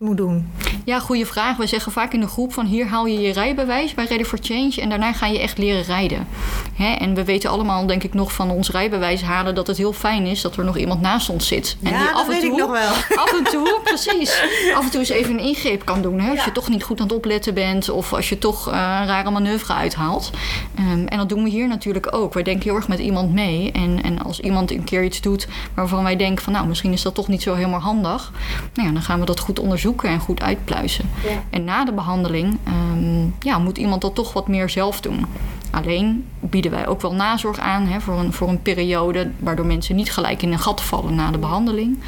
moet 0.00 0.16
doen? 0.16 0.50
Ja, 0.84 0.98
goede 0.98 1.26
vraag. 1.26 1.56
We 1.56 1.66
zeggen 1.66 1.92
vaak 1.92 2.12
in 2.12 2.20
de 2.20 2.26
groep 2.26 2.52
van 2.52 2.66
hier 2.66 2.86
haal 2.86 3.06
je 3.06 3.20
je 3.20 3.32
rijbewijs 3.32 3.94
bij 3.94 4.04
Ready 4.04 4.24
for 4.24 4.38
Change 4.42 4.80
en 4.80 4.88
daarna 4.88 5.12
ga 5.12 5.26
je 5.26 5.40
echt 5.40 5.58
leren 5.58 5.82
rijden. 5.82 6.26
Hè? 6.74 6.92
En 6.92 7.14
we 7.14 7.24
weten 7.24 7.50
allemaal, 7.50 7.86
denk 7.86 8.02
ik, 8.02 8.14
nog 8.14 8.32
van 8.32 8.50
ons 8.50 8.70
rijbewijs 8.70 9.22
halen 9.22 9.54
dat 9.54 9.66
het 9.66 9.76
heel 9.76 9.92
fijn 9.92 10.26
is 10.26 10.40
dat 10.40 10.56
er 10.56 10.64
nog 10.64 10.76
iemand 10.76 11.00
naast 11.00 11.28
ons 11.28 11.46
zit. 11.46 11.76
En 11.82 11.90
ja, 11.90 11.98
die 11.98 12.08
af 12.08 12.28
en 12.28 12.40
toe, 12.40 12.50
ik 12.50 12.56
nog 12.56 12.70
wel. 12.70 12.90
Af 13.24 13.32
en 13.38 13.44
toe, 13.44 13.80
precies. 13.84 14.42
Af 14.74 14.84
en 14.84 14.90
toe 14.90 15.00
eens 15.00 15.08
even 15.08 15.32
een 15.32 15.44
ingreep 15.44 15.84
kan 15.84 16.02
doen. 16.02 16.20
Hè? 16.20 16.30
Als 16.30 16.38
ja. 16.38 16.44
je 16.44 16.52
toch 16.52 16.68
niet 16.68 16.82
goed 16.82 17.00
aan 17.00 17.06
het 17.06 17.16
opletten 17.16 17.54
bent 17.54 17.90
of 17.90 18.12
als 18.12 18.28
je 18.28 18.38
toch 18.38 18.68
uh, 18.68 18.74
een 18.74 19.06
rare 19.06 19.30
manoeuvre 19.30 19.72
uithaalt. 19.72 20.30
Um, 20.78 21.06
en 21.06 21.18
dat 21.18 21.28
doen 21.28 21.42
we 21.42 21.50
hier 21.50 21.68
natuurlijk 21.68 22.14
ook. 22.14 22.34
Wij 22.34 22.42
denken 22.42 22.64
heel 22.64 22.76
erg 22.76 22.88
met 22.88 22.98
iemand 22.98 23.32
mee. 23.32 23.72
En, 23.72 24.02
en 24.02 24.22
als 24.22 24.40
iemand 24.40 24.70
een 24.70 24.84
keer 24.84 25.04
iets 25.04 25.20
doet 25.20 25.48
waarvan 25.74 26.02
wij 26.02 26.16
denken 26.16 26.44
van 26.44 26.52
nou, 26.52 26.66
misschien 26.66 26.92
is 26.92 27.02
dat 27.02 27.14
toch 27.14 27.28
niet 27.28 27.42
zo 27.42 27.54
helemaal 27.54 27.80
handig. 27.80 28.32
Nou 28.74 28.88
ja, 28.88 28.94
dan 28.94 29.02
gaan 29.02 29.20
we 29.20 29.26
dat 29.26 29.40
goed 29.40 29.58
onderzoeken 29.58 29.89
en 29.98 30.20
goed 30.20 30.42
uitpluizen. 30.42 31.04
Ja. 31.24 31.42
En 31.50 31.64
na 31.64 31.84
de 31.84 31.92
behandeling 31.92 32.58
um, 32.68 33.34
ja, 33.40 33.58
moet 33.58 33.78
iemand 33.78 34.00
dat 34.00 34.14
toch 34.14 34.32
wat 34.32 34.48
meer 34.48 34.68
zelf 34.68 35.00
doen. 35.00 35.26
Alleen 35.70 36.24
bieden 36.40 36.70
wij 36.70 36.86
ook 36.86 37.00
wel 37.00 37.14
nazorg 37.14 37.58
aan 37.58 37.86
hè, 37.86 38.00
voor, 38.00 38.14
een, 38.14 38.32
voor 38.32 38.48
een 38.48 38.62
periode 38.62 39.30
waardoor 39.38 39.66
mensen 39.66 39.96
niet 39.96 40.12
gelijk 40.12 40.42
in 40.42 40.52
een 40.52 40.58
gat 40.58 40.80
vallen 40.80 41.14
na 41.14 41.30
de 41.30 41.38
behandeling. 41.38 41.98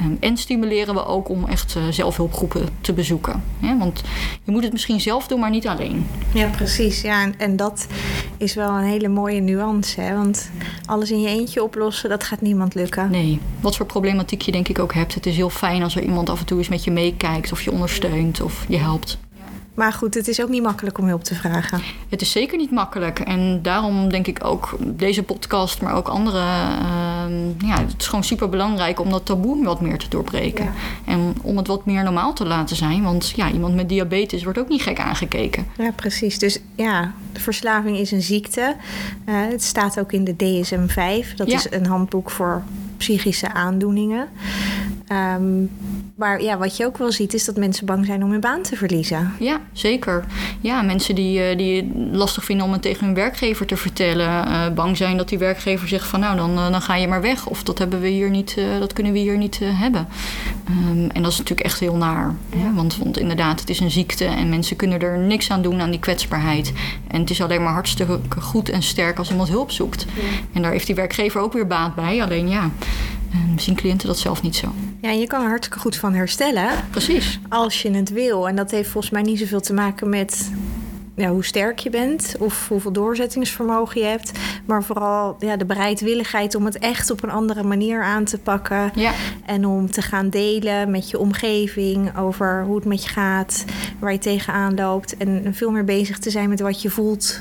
Um, 0.00 0.16
en 0.20 0.36
stimuleren 0.36 0.94
we 0.94 1.06
ook 1.06 1.28
om 1.28 1.44
echt 1.44 1.74
uh, 1.74 1.82
zelfhulpgroepen 1.90 2.68
te 2.80 2.92
bezoeken. 2.92 3.42
Hè, 3.60 3.78
want 3.78 4.02
je 4.44 4.52
moet 4.52 4.62
het 4.62 4.72
misschien 4.72 5.00
zelf 5.00 5.26
doen, 5.26 5.40
maar 5.40 5.50
niet 5.50 5.66
alleen. 5.66 6.06
Ja, 6.34 6.48
precies. 6.48 7.00
Ja, 7.00 7.22
en, 7.22 7.34
en 7.38 7.56
dat 7.56 7.86
is 8.36 8.54
wel 8.54 8.70
een 8.70 8.84
hele 8.84 9.08
mooie 9.08 9.40
nuance. 9.40 10.00
Hè? 10.00 10.14
Want 10.16 10.50
alles 10.84 11.10
in 11.10 11.20
je 11.20 11.28
eentje 11.28 11.62
oplossen, 11.62 12.08
dat 12.08 12.24
gaat 12.24 12.40
niemand 12.40 12.74
lukken. 12.74 13.10
Nee, 13.10 13.40
wat 13.60 13.76
voor 13.76 13.86
problematiek 13.86 14.42
je 14.42 14.52
denk 14.52 14.68
ik 14.68 14.78
ook 14.78 14.94
hebt. 14.94 15.14
Het 15.14 15.26
is 15.26 15.36
heel 15.36 15.50
fijn 15.50 15.82
als 15.82 15.96
er 15.96 16.02
iemand 16.02 16.30
af 16.30 16.40
en 16.40 16.46
toe 16.46 16.58
eens 16.58 16.68
met 16.68 16.84
je 16.84 16.90
meekijkt 16.90 17.52
of 17.52 17.62
je 17.62 17.72
ondersteunt 17.72 18.40
of 18.40 18.64
je 18.68 18.76
helpt. 18.76 19.18
Maar 19.74 19.92
goed, 19.92 20.14
het 20.14 20.28
is 20.28 20.42
ook 20.42 20.48
niet 20.48 20.62
makkelijk 20.62 20.98
om 20.98 21.06
hulp 21.06 21.24
te 21.24 21.34
vragen. 21.34 21.80
Het 22.08 22.20
is 22.20 22.30
zeker 22.30 22.58
niet 22.58 22.70
makkelijk. 22.70 23.18
En 23.18 23.62
daarom 23.62 24.08
denk 24.08 24.26
ik 24.26 24.44
ook 24.44 24.76
deze 24.80 25.22
podcast, 25.22 25.82
maar 25.82 25.94
ook 25.94 26.08
andere. 26.08 26.38
Uh, 26.38 27.24
ja, 27.58 27.80
het 27.80 27.94
is 27.98 28.06
gewoon 28.06 28.24
super 28.24 28.48
belangrijk 28.48 29.00
om 29.00 29.10
dat 29.10 29.26
taboe 29.26 29.64
wat 29.64 29.80
meer 29.80 29.98
te 29.98 30.08
doorbreken. 30.08 30.64
Ja. 30.64 30.72
En 31.04 31.34
om 31.42 31.56
het 31.56 31.66
wat 31.66 31.86
meer 31.86 32.04
normaal 32.04 32.32
te 32.32 32.46
laten 32.46 32.76
zijn. 32.76 33.02
Want 33.02 33.32
ja, 33.36 33.50
iemand 33.50 33.74
met 33.74 33.88
diabetes 33.88 34.44
wordt 34.44 34.58
ook 34.58 34.68
niet 34.68 34.82
gek 34.82 35.00
aangekeken. 35.00 35.66
Ja, 35.78 35.90
precies. 35.90 36.38
Dus 36.38 36.58
ja, 36.74 37.12
de 37.32 37.40
verslaving 37.40 37.96
is 37.96 38.10
een 38.10 38.22
ziekte. 38.22 38.76
Uh, 39.28 39.34
het 39.50 39.62
staat 39.62 40.00
ook 40.00 40.12
in 40.12 40.24
de 40.24 40.34
DSM-5. 40.34 41.34
Dat 41.36 41.50
ja. 41.50 41.56
is 41.56 41.66
een 41.70 41.86
handboek 41.86 42.30
voor 42.30 42.62
psychische 42.96 43.52
aandoeningen. 43.52 44.28
Um, 45.08 45.70
maar 46.16 46.42
ja, 46.42 46.58
wat 46.58 46.76
je 46.76 46.86
ook 46.86 46.98
wel 46.98 47.12
ziet, 47.12 47.34
is 47.34 47.44
dat 47.44 47.56
mensen 47.56 47.86
bang 47.86 48.06
zijn 48.06 48.24
om 48.24 48.30
hun 48.30 48.40
baan 48.40 48.62
te 48.62 48.76
verliezen. 48.76 49.32
Ja, 49.38 49.60
zeker. 49.72 50.24
Ja, 50.60 50.82
mensen 50.82 51.14
die, 51.14 51.56
die 51.56 51.76
het 51.76 51.86
lastig 52.12 52.44
vinden 52.44 52.66
om 52.66 52.72
het 52.72 52.82
tegen 52.82 53.06
hun 53.06 53.14
werkgever 53.14 53.66
te 53.66 53.76
vertellen. 53.76 54.48
Uh, 54.48 54.68
bang 54.68 54.96
zijn 54.96 55.16
dat 55.16 55.28
die 55.28 55.38
werkgever 55.38 55.88
zegt 55.88 56.06
van 56.06 56.20
nou, 56.20 56.36
dan, 56.36 56.50
uh, 56.50 56.70
dan 56.70 56.82
ga 56.82 56.96
je 56.96 57.08
maar 57.08 57.20
weg. 57.20 57.46
Of 57.46 57.62
dat, 57.62 57.78
hebben 57.78 58.00
we 58.00 58.08
hier 58.08 58.30
niet, 58.30 58.54
uh, 58.58 58.78
dat 58.78 58.92
kunnen 58.92 59.12
we 59.12 59.18
hier 59.18 59.36
niet 59.36 59.60
hebben. 59.62 60.06
Um, 60.70 61.10
en 61.10 61.22
dat 61.22 61.32
is 61.32 61.38
natuurlijk 61.38 61.66
echt 61.66 61.80
heel 61.80 61.96
naar. 61.96 62.34
Hè? 62.56 62.74
Want, 62.74 62.96
want 62.96 63.18
inderdaad, 63.18 63.60
het 63.60 63.70
is 63.70 63.80
een 63.80 63.90
ziekte 63.90 64.24
en 64.24 64.48
mensen 64.48 64.76
kunnen 64.76 65.00
er 65.00 65.18
niks 65.18 65.50
aan 65.50 65.62
doen 65.62 65.80
aan 65.80 65.90
die 65.90 66.00
kwetsbaarheid. 66.00 66.72
En 67.08 67.20
het 67.20 67.30
is 67.30 67.42
alleen 67.42 67.62
maar 67.62 67.72
hartstikke 67.72 68.18
goed 68.38 68.68
en 68.68 68.82
sterk 68.82 69.18
als 69.18 69.30
iemand 69.30 69.48
hulp 69.48 69.70
zoekt. 69.70 70.06
Ja. 70.14 70.22
En 70.52 70.62
daar 70.62 70.72
heeft 70.72 70.86
die 70.86 70.94
werkgever 70.94 71.40
ook 71.40 71.52
weer 71.52 71.66
baat 71.66 71.94
bij. 71.94 72.22
Alleen 72.22 72.48
ja, 72.48 72.70
zien 73.56 73.74
cliënten 73.74 74.06
dat 74.06 74.18
zelf 74.18 74.42
niet 74.42 74.56
zo. 74.56 74.72
Ja, 75.00 75.08
en 75.08 75.18
je 75.18 75.26
kan 75.26 75.42
er 75.42 75.48
hartstikke 75.48 75.78
goed 75.78 75.96
van 75.96 76.14
herstellen. 76.14 76.68
Precies. 76.90 77.40
Als 77.48 77.82
je 77.82 77.90
het 77.90 78.10
wil. 78.10 78.48
En 78.48 78.56
dat 78.56 78.70
heeft 78.70 78.88
volgens 78.88 79.12
mij 79.12 79.22
niet 79.22 79.38
zoveel 79.38 79.60
te 79.60 79.72
maken 79.72 80.08
met 80.08 80.50
ja, 81.16 81.28
hoe 81.28 81.44
sterk 81.44 81.78
je 81.78 81.90
bent 81.90 82.34
of 82.38 82.68
hoeveel 82.68 82.92
doorzettingsvermogen 82.92 84.00
je 84.00 84.06
hebt. 84.06 84.32
Maar 84.64 84.84
vooral 84.84 85.36
ja, 85.38 85.56
de 85.56 85.64
bereidwilligheid 85.64 86.54
om 86.54 86.64
het 86.64 86.78
echt 86.78 87.10
op 87.10 87.22
een 87.22 87.30
andere 87.30 87.62
manier 87.62 88.02
aan 88.02 88.24
te 88.24 88.38
pakken. 88.38 88.90
Ja. 88.94 89.12
En 89.46 89.66
om 89.66 89.90
te 89.90 90.02
gaan 90.02 90.28
delen 90.28 90.90
met 90.90 91.10
je 91.10 91.18
omgeving 91.18 92.18
over 92.18 92.64
hoe 92.64 92.76
het 92.76 92.84
met 92.84 93.02
je 93.02 93.08
gaat, 93.08 93.64
waar 93.98 94.12
je 94.12 94.18
tegenaan 94.18 94.74
loopt. 94.74 95.16
En 95.16 95.54
veel 95.54 95.70
meer 95.70 95.84
bezig 95.84 96.18
te 96.18 96.30
zijn 96.30 96.48
met 96.48 96.60
wat 96.60 96.82
je 96.82 96.90
voelt 96.90 97.40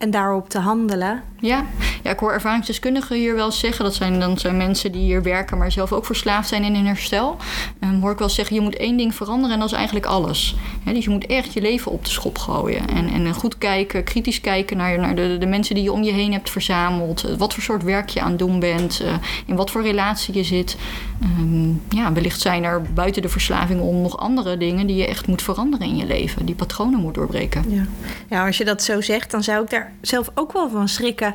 en 0.00 0.10
daarop 0.10 0.48
te 0.48 0.58
handelen. 0.58 1.22
Ja. 1.38 1.64
ja, 2.02 2.10
ik 2.10 2.18
hoor 2.18 2.32
ervaringsdeskundigen 2.32 3.16
hier 3.16 3.34
wel 3.34 3.52
zeggen. 3.52 3.84
Dat 3.84 3.94
zijn 3.94 4.20
dan 4.20 4.38
zijn 4.38 4.56
mensen 4.56 4.92
die 4.92 5.02
hier 5.02 5.22
werken, 5.22 5.58
maar 5.58 5.72
zelf 5.72 5.92
ook 5.92 6.06
verslaafd 6.06 6.48
zijn 6.48 6.64
in 6.64 6.74
hun 6.74 6.86
herstel. 6.86 7.36
Um, 7.80 8.00
hoor 8.00 8.12
ik 8.12 8.18
wel 8.18 8.28
zeggen, 8.28 8.54
je 8.54 8.60
moet 8.60 8.76
één 8.76 8.96
ding 8.96 9.14
veranderen 9.14 9.54
en 9.54 9.58
dat 9.58 9.68
is 9.68 9.74
eigenlijk 9.74 10.06
alles. 10.06 10.56
dus 10.84 11.04
je 11.04 11.10
moet 11.10 11.26
echt 11.26 11.52
je 11.52 11.60
leven 11.60 11.92
op 11.92 12.04
de 12.04 12.10
schop 12.10 12.38
gooien. 12.38 12.88
En, 12.88 13.08
en 13.08 13.34
goed 13.34 13.58
kijken, 13.58 14.04
kritisch 14.04 14.40
kijken 14.40 14.76
naar, 14.76 14.98
naar 14.98 15.14
de, 15.14 15.46
mensen 15.46 15.74
die 15.74 15.84
je 15.84 15.92
om 15.92 16.02
je 16.02 16.12
heen 16.12 16.32
hebt 16.32 16.50
verzameld. 16.50 17.36
Wat 17.38 17.54
voor 17.54 17.62
soort 17.62 17.82
werk 17.82 18.08
je 18.08 18.20
aan 18.20 18.30
het 18.30 18.38
doen 18.38 18.60
bent. 18.60 19.00
Uh, 19.02 19.12
in 19.46 19.56
wat 19.56 19.70
voor 19.70 19.82
relatie 19.82 20.34
je 20.34 20.44
zit. 20.44 20.76
Um, 21.22 21.82
ja, 21.88 22.12
wellicht 22.12 22.40
zijn 22.40 22.64
er 22.64 22.82
buiten 22.82 23.22
de 23.22 23.28
verslaving 23.28 23.80
om 23.80 24.02
nog 24.02 24.18
andere 24.18 24.56
dingen 24.56 24.86
die 24.86 24.96
je 24.96 25.06
echt 25.06 25.26
moet 25.26 25.42
veranderen 25.42 25.86
in 25.86 25.96
je 25.96 26.06
leven. 26.06 26.46
Die 26.46 26.54
patronen 26.54 27.00
moet 27.00 27.14
doorbreken. 27.14 27.64
Ja, 27.68 27.84
ja 28.28 28.46
als 28.46 28.58
je 28.58 28.64
dat 28.64 28.82
zo 28.82 29.00
zegt, 29.00 29.30
dan 29.30 29.42
zou 29.42 29.62
ik 29.62 29.70
daar 29.70 29.92
zelf 30.00 30.30
ook 30.34 30.52
wel 30.52 30.70
van 30.70 30.88
schrikken. 30.88 31.34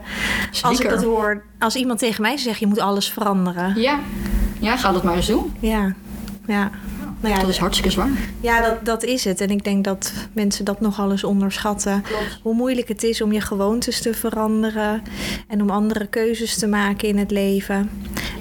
Als 0.61 0.79
ik 0.79 0.89
dat 0.89 1.03
hoor, 1.03 1.43
als 1.59 1.75
iemand 1.75 1.99
tegen 1.99 2.21
mij 2.21 2.37
zegt, 2.37 2.59
je 2.59 2.67
moet 2.67 2.79
alles 2.79 3.09
veranderen. 3.09 3.81
Ja, 3.81 3.99
ja 4.59 4.77
ga 4.77 4.91
dat 4.91 5.03
maar 5.03 5.15
eens 5.15 5.27
doen. 5.27 5.53
Ja, 5.59 5.93
ja. 6.47 6.71
Nou 7.25 7.37
ja, 7.37 7.43
dat 7.43 7.53
is 7.53 7.59
hartstikke 7.59 7.91
zwaar. 7.91 8.09
Ja, 8.41 8.61
dat, 8.61 8.85
dat 8.85 9.03
is 9.03 9.23
het. 9.23 9.41
En 9.41 9.49
ik 9.49 9.63
denk 9.63 9.83
dat 9.83 10.13
mensen 10.33 10.65
dat 10.65 10.81
nogal 10.81 11.11
eens 11.11 11.23
onderschatten. 11.23 12.01
Klopt. 12.01 12.39
Hoe 12.41 12.53
moeilijk 12.53 12.87
het 12.87 13.03
is 13.03 13.21
om 13.21 13.31
je 13.31 13.41
gewoontes 13.41 14.01
te 14.01 14.13
veranderen. 14.13 15.03
En 15.47 15.61
om 15.61 15.69
andere 15.69 16.07
keuzes 16.07 16.57
te 16.57 16.67
maken 16.67 17.07
in 17.07 17.17
het 17.17 17.31
leven. 17.31 17.89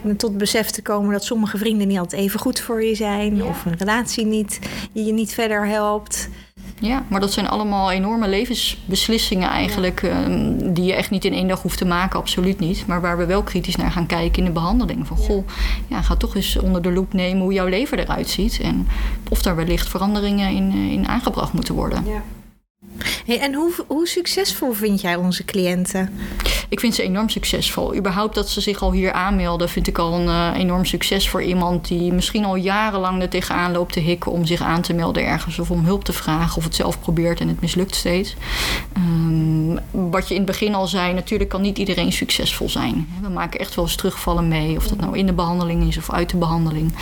En 0.05 0.16
tot 0.16 0.38
besef 0.38 0.70
te 0.70 0.83
komen 0.83 1.12
dat 1.12 1.25
sommige 1.25 1.59
vrienden 1.59 1.88
niet 1.88 1.99
altijd 1.99 2.23
even 2.23 2.40
goed 2.40 2.61
voor 2.61 2.85
je 2.85 2.94
zijn. 2.94 3.37
Ja. 3.37 3.44
Of 3.44 3.64
een 3.64 3.77
relatie 3.79 4.27
niet, 4.27 4.59
je 4.92 5.05
je 5.05 5.12
niet 5.12 5.35
verder 5.35 5.66
helpt. 5.66 6.29
Ja, 6.81 7.03
maar 7.09 7.21
dat 7.21 7.33
zijn 7.33 7.49
allemaal 7.49 7.91
enorme 7.91 8.29
levensbeslissingen 8.29 9.49
eigenlijk. 9.51 10.03
ehm, 10.03 10.73
die 10.73 10.85
je 10.85 10.95
echt 10.95 11.11
niet 11.11 11.25
in 11.25 11.33
één 11.33 11.49
dag 11.49 11.63
hoeft 11.63 11.79
te 11.79 11.85
maken, 11.85 12.19
absoluut 12.19 12.59
niet. 12.59 12.87
Maar 12.87 13.01
waar 13.01 13.19
we 13.19 13.27
wel 13.27 13.43
kritisch 13.43 13.77
naar 13.77 13.91
gaan 13.91 14.07
kijken 14.07 14.39
in 14.39 14.45
de 14.45 14.51
behandeling. 14.51 15.07
Van 15.07 15.17
goh, 15.17 15.49
ja, 15.89 16.03
ga 16.03 16.17
toch 16.17 16.35
eens 16.37 16.57
onder 16.59 16.83
de 16.83 16.93
loep 16.93 17.13
nemen 17.13 17.43
hoe 17.43 17.53
jouw 17.53 17.67
leven 17.67 17.99
eruit 17.99 18.29
ziet. 18.29 18.61
En 18.61 18.89
of 19.29 19.43
daar 19.43 19.57
wellicht 19.57 19.89
veranderingen 19.89 20.51
in, 20.51 20.71
eh, 20.73 20.93
in 20.93 21.09
aangebracht 21.09 21.53
moeten 21.53 21.75
worden. 21.75 22.05
En 23.27 23.55
hoe, 23.55 23.73
hoe 23.87 24.07
succesvol 24.07 24.73
vind 24.73 25.01
jij 25.01 25.17
onze 25.17 25.45
cliënten? 25.45 26.13
Ik 26.69 26.81
vind 26.81 26.95
ze 26.95 27.03
enorm 27.03 27.29
succesvol. 27.29 27.97
Überhaupt 27.97 28.35
dat 28.35 28.49
ze 28.49 28.61
zich 28.61 28.83
al 28.83 28.93
hier 28.93 29.13
aanmelden, 29.13 29.69
vind 29.69 29.87
ik 29.87 29.99
al 29.99 30.13
een 30.13 30.29
eh, 30.29 30.61
enorm 30.61 30.85
succes 30.85 31.29
voor 31.29 31.43
iemand 31.43 31.89
die 31.89 32.13
misschien 32.13 32.45
al 32.45 32.55
jarenlang 32.55 33.23
er 33.23 33.29
tegenaan 33.29 33.73
loopt 33.73 33.93
te 33.93 34.01
hikken 34.01 34.33
om 34.33 34.45
zich 34.45 34.61
aan 34.61 34.83
te 34.83 34.93
melden 34.93 35.27
ergens 35.27 35.59
of 35.59 35.71
om 35.71 35.85
hulp 35.85 36.05
te 36.05 36.13
vragen 36.13 36.57
of 36.57 36.65
het 36.65 36.75
zelf 36.75 37.01
probeert 37.01 37.41
en 37.41 37.49
het 37.49 37.61
mislukt 37.61 37.95
steeds. 37.95 38.37
Ehm, 38.93 39.79
wat 40.11 40.29
je 40.29 40.35
in 40.35 40.41
het 40.41 40.51
begin 40.51 40.75
al 40.75 40.87
zei, 40.87 41.13
natuurlijk 41.13 41.51
kan 41.51 41.61
niet 41.61 41.79
iedereen 41.79 42.13
succesvol 42.13 42.69
zijn. 42.69 43.09
We 43.23 43.29
maken 43.29 43.61
echt 43.61 43.75
wel 43.75 43.85
eens 43.85 43.97
terugvallen 43.97 44.49
mee, 44.49 44.77
of 44.77 44.89
dat 44.89 45.01
nou 45.01 45.19
in 45.19 45.27
de 45.27 45.33
behandeling 45.33 45.89
is 45.89 45.97
of 45.97 46.11
uit 46.11 46.31
de 46.31 46.37
behandeling. 46.37 46.93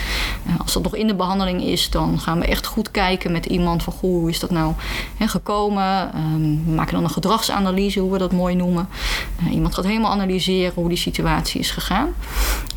Eh, 0.47 0.61
als 0.61 0.73
dat 0.73 0.83
nog 0.83 0.97
in 0.97 1.07
de 1.07 1.15
behandeling 1.15 1.63
is, 1.63 1.91
dan 1.91 2.21
gaan 2.21 2.39
we 2.39 2.47
echt 2.47 2.67
goed 2.67 2.91
kijken 2.91 3.33
met 3.33 3.47
iemand 3.47 3.83
van 3.83 3.93
goh, 3.93 4.11
hoe 4.11 4.31
is 4.31 4.41
dat 4.41 4.51
nou 4.51 4.73
gekomen? 5.19 6.12
Ehm, 6.13 6.65
we 6.65 6.71
maken 6.75 6.95
dan 6.95 7.05
een 7.05 7.11
gedragsanalyse, 7.11 8.01
hoe 8.01 8.13
we 8.13 8.19
dat 8.19 8.33
mooi 8.33 8.55
noemen. 8.55 8.89
Uh, 9.43 9.53
iemand 9.53 9.75
gaat 9.75 9.85
helemaal 9.85 10.11
analyseren 10.11 10.73
hoe 10.75 10.89
die 10.89 10.99
situatie 10.99 11.61
is 11.61 11.71
gegaan. 11.71 12.15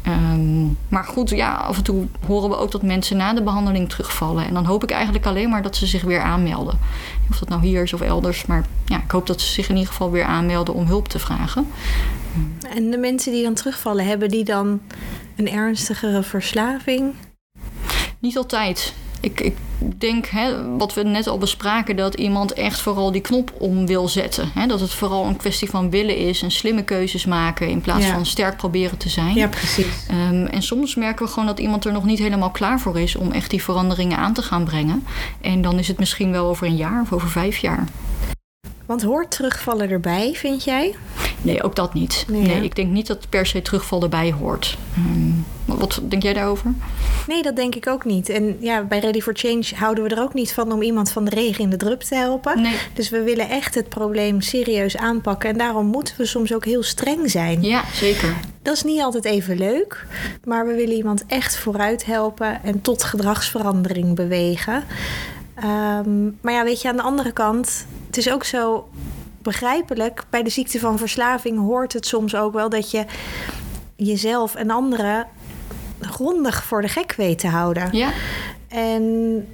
Ehm, 0.03 0.65
maar 0.87 1.03
goed, 1.03 1.29
ja, 1.29 1.53
af 1.53 1.77
en 1.77 1.83
toe 1.83 2.07
horen 2.27 2.49
we 2.49 2.57
ook 2.57 2.71
dat 2.71 2.81
mensen 2.81 3.17
na 3.17 3.33
de 3.33 3.43
behandeling 3.43 3.89
terugvallen. 3.89 4.45
En 4.45 4.53
dan 4.53 4.65
hoop 4.65 4.83
ik 4.83 4.91
eigenlijk 4.91 5.25
alleen 5.25 5.49
maar 5.49 5.61
dat 5.61 5.75
ze 5.75 5.85
zich 5.85 6.01
weer 6.01 6.21
aanmelden. 6.21 6.79
Of 7.29 7.39
dat 7.39 7.49
nou 7.49 7.61
hier 7.61 7.83
is 7.83 7.93
of 7.93 8.01
elders. 8.01 8.45
Maar 8.45 8.65
ja, 8.85 8.97
ik 9.03 9.11
hoop 9.11 9.27
dat 9.27 9.41
ze 9.41 9.51
zich 9.51 9.69
in 9.69 9.75
ieder 9.75 9.91
geval 9.91 10.11
weer 10.11 10.25
aanmelden 10.25 10.73
om 10.73 10.85
hulp 10.85 11.07
te 11.07 11.19
vragen. 11.19 11.67
En 12.75 12.91
de 12.91 12.97
mensen 12.97 13.31
die 13.31 13.43
dan 13.43 13.53
terugvallen, 13.53 14.05
hebben 14.05 14.29
die 14.29 14.43
dan 14.43 14.81
een 15.35 15.49
ernstigere 15.51 16.23
verslaving? 16.23 17.13
Niet 18.19 18.37
altijd. 18.37 18.93
Ik, 19.19 19.41
ik 19.41 19.57
denk, 19.97 20.25
hè, 20.25 20.75
wat 20.77 20.93
we 20.93 21.03
net 21.03 21.27
al 21.27 21.37
bespraken, 21.37 21.95
dat 21.95 22.13
iemand 22.13 22.53
echt 22.53 22.79
vooral 22.79 23.11
die 23.11 23.21
knop 23.21 23.53
om 23.59 23.85
wil 23.87 24.07
zetten. 24.07 24.49
Hè? 24.53 24.67
Dat 24.67 24.79
het 24.79 24.93
vooral 24.93 25.25
een 25.25 25.37
kwestie 25.37 25.69
van 25.69 25.89
willen 25.89 26.17
is 26.17 26.41
en 26.41 26.51
slimme 26.51 26.83
keuzes 26.83 27.25
maken 27.25 27.67
in 27.67 27.81
plaats 27.81 28.05
Ja. 28.05 28.13
van 28.13 28.25
sterk 28.25 28.57
proberen 28.57 28.97
te 28.97 29.09
zijn. 29.09 29.35
Ja, 29.35 29.47
precies. 29.47 30.05
Ehm, 30.09 30.45
en 30.45 30.61
soms 30.61 30.95
merken 30.95 31.25
we 31.25 31.31
gewoon 31.31 31.47
dat 31.47 31.59
iemand 31.59 31.85
er 31.85 31.91
nog 31.91 32.05
niet 32.05 32.19
helemaal 32.19 32.49
klaar 32.51 32.79
voor 32.79 32.99
is 32.99 33.15
om 33.15 33.31
echt 33.31 33.49
die 33.49 33.63
veranderingen 33.63 34.17
aan 34.17 34.33
te 34.33 34.41
gaan 34.41 34.63
brengen. 34.63 35.05
En 35.41 35.61
dan 35.61 35.79
is 35.79 35.87
het 35.87 35.99
misschien 35.99 36.31
wel 36.31 36.47
over 36.47 36.67
een 36.67 36.75
jaar 36.75 37.01
of 37.01 37.11
over 37.13 37.29
vijf 37.29 37.57
jaar. 37.57 37.87
Want 38.85 39.01
hoort 39.03 39.31
terugvallen 39.31 39.89
erbij, 39.89 40.31
vind 40.33 40.63
jij? 40.63 40.95
Nee, 41.41 41.63
ook 41.63 41.75
dat 41.75 41.93
niet. 41.93 42.25
Nee, 42.29 42.63
ik 42.63 42.75
denk 42.75 42.91
niet 42.91 43.07
dat 43.07 43.29
per 43.29 43.45
se 43.45 43.61
terugval 43.61 44.01
erbij 44.03 44.31
hoort. 44.31 44.77
Ehm, 44.95 45.77
wat- 45.79 45.99
denk 46.03 46.23
jij 46.23 46.33
daarover? 46.33 46.73
Nee, 47.27 47.41
dat 47.43 47.55
denk 47.55 47.75
ik 47.75 47.87
ook 47.87 48.05
niet. 48.05 48.29
En 48.29 48.57
ja, 48.59 48.83
bij 48.83 48.99
Ready 48.99 49.21
for 49.21 49.33
Change 49.35 49.63
houden 49.75 50.03
we 50.03 50.09
er 50.15 50.21
ook 50.21 50.33
niet 50.33 50.53
van 50.53 50.71
om 50.71 50.81
iemand 50.81 51.11
van 51.11 51.25
de 51.25 51.29
regen 51.35 51.63
in 51.63 51.69
de 51.69 51.77
drup 51.77 52.01
te 52.01 52.15
helpen. 52.15 52.61
Nee. 52.61 52.75
Dus 52.93 53.09
we 53.09 53.21
willen 53.23 53.49
echt 53.49 53.75
het 53.75 53.89
probleem 53.89 54.41
serieus 54.41 54.97
aanpakken. 54.97 55.49
En 55.49 55.57
daarom 55.57 55.85
moeten 55.85 56.13
we 56.17 56.25
soms 56.25 56.53
ook 56.53 56.65
heel 56.65 56.83
streng 56.83 57.31
zijn. 57.31 57.61
Ja, 57.63 57.83
zeker. 57.93 58.35
Dat 58.61 58.73
is 58.75 58.83
niet 58.83 59.01
altijd 59.01 59.25
even 59.25 59.57
leuk. 59.57 60.05
Maar 60.43 60.65
we 60.67 60.73
willen 60.73 60.95
iemand 60.95 61.23
echt 61.27 61.57
vooruit 61.57 62.05
helpen 62.05 62.63
en 62.63 62.81
tot 62.81 63.03
gedragsverandering 63.03 64.15
bewegen. 64.15 64.83
Ehm, 65.55 66.23
maar 66.41 66.53
ja, 66.53 66.63
weet 66.63 66.81
je, 66.81 66.87
aan 66.89 66.95
de 66.95 67.01
andere 67.01 67.31
kant, 67.31 67.85
het 68.15 68.25
is 68.25 68.33
ook 68.33 68.43
zo 68.43 68.87
begrijpelijk. 69.41 70.23
Bij 70.29 70.43
de 70.43 70.49
ziekte 70.49 70.79
van 70.79 70.97
verslaving 70.97 71.59
hoort 71.59 71.93
het 71.93 72.05
soms 72.05 72.35
ook 72.35 72.53
wel 72.53 72.69
dat 72.69 72.91
je 72.91 73.05
jezelf 73.95 74.55
en 74.55 74.69
anderen 74.69 75.27
grondig 75.99 76.63
voor 76.63 76.81
de 76.81 76.87
gek 76.87 77.13
weet 77.17 77.39
te 77.39 77.47
houden. 77.47 77.89
Ja, 77.91 78.11
En 78.67 79.03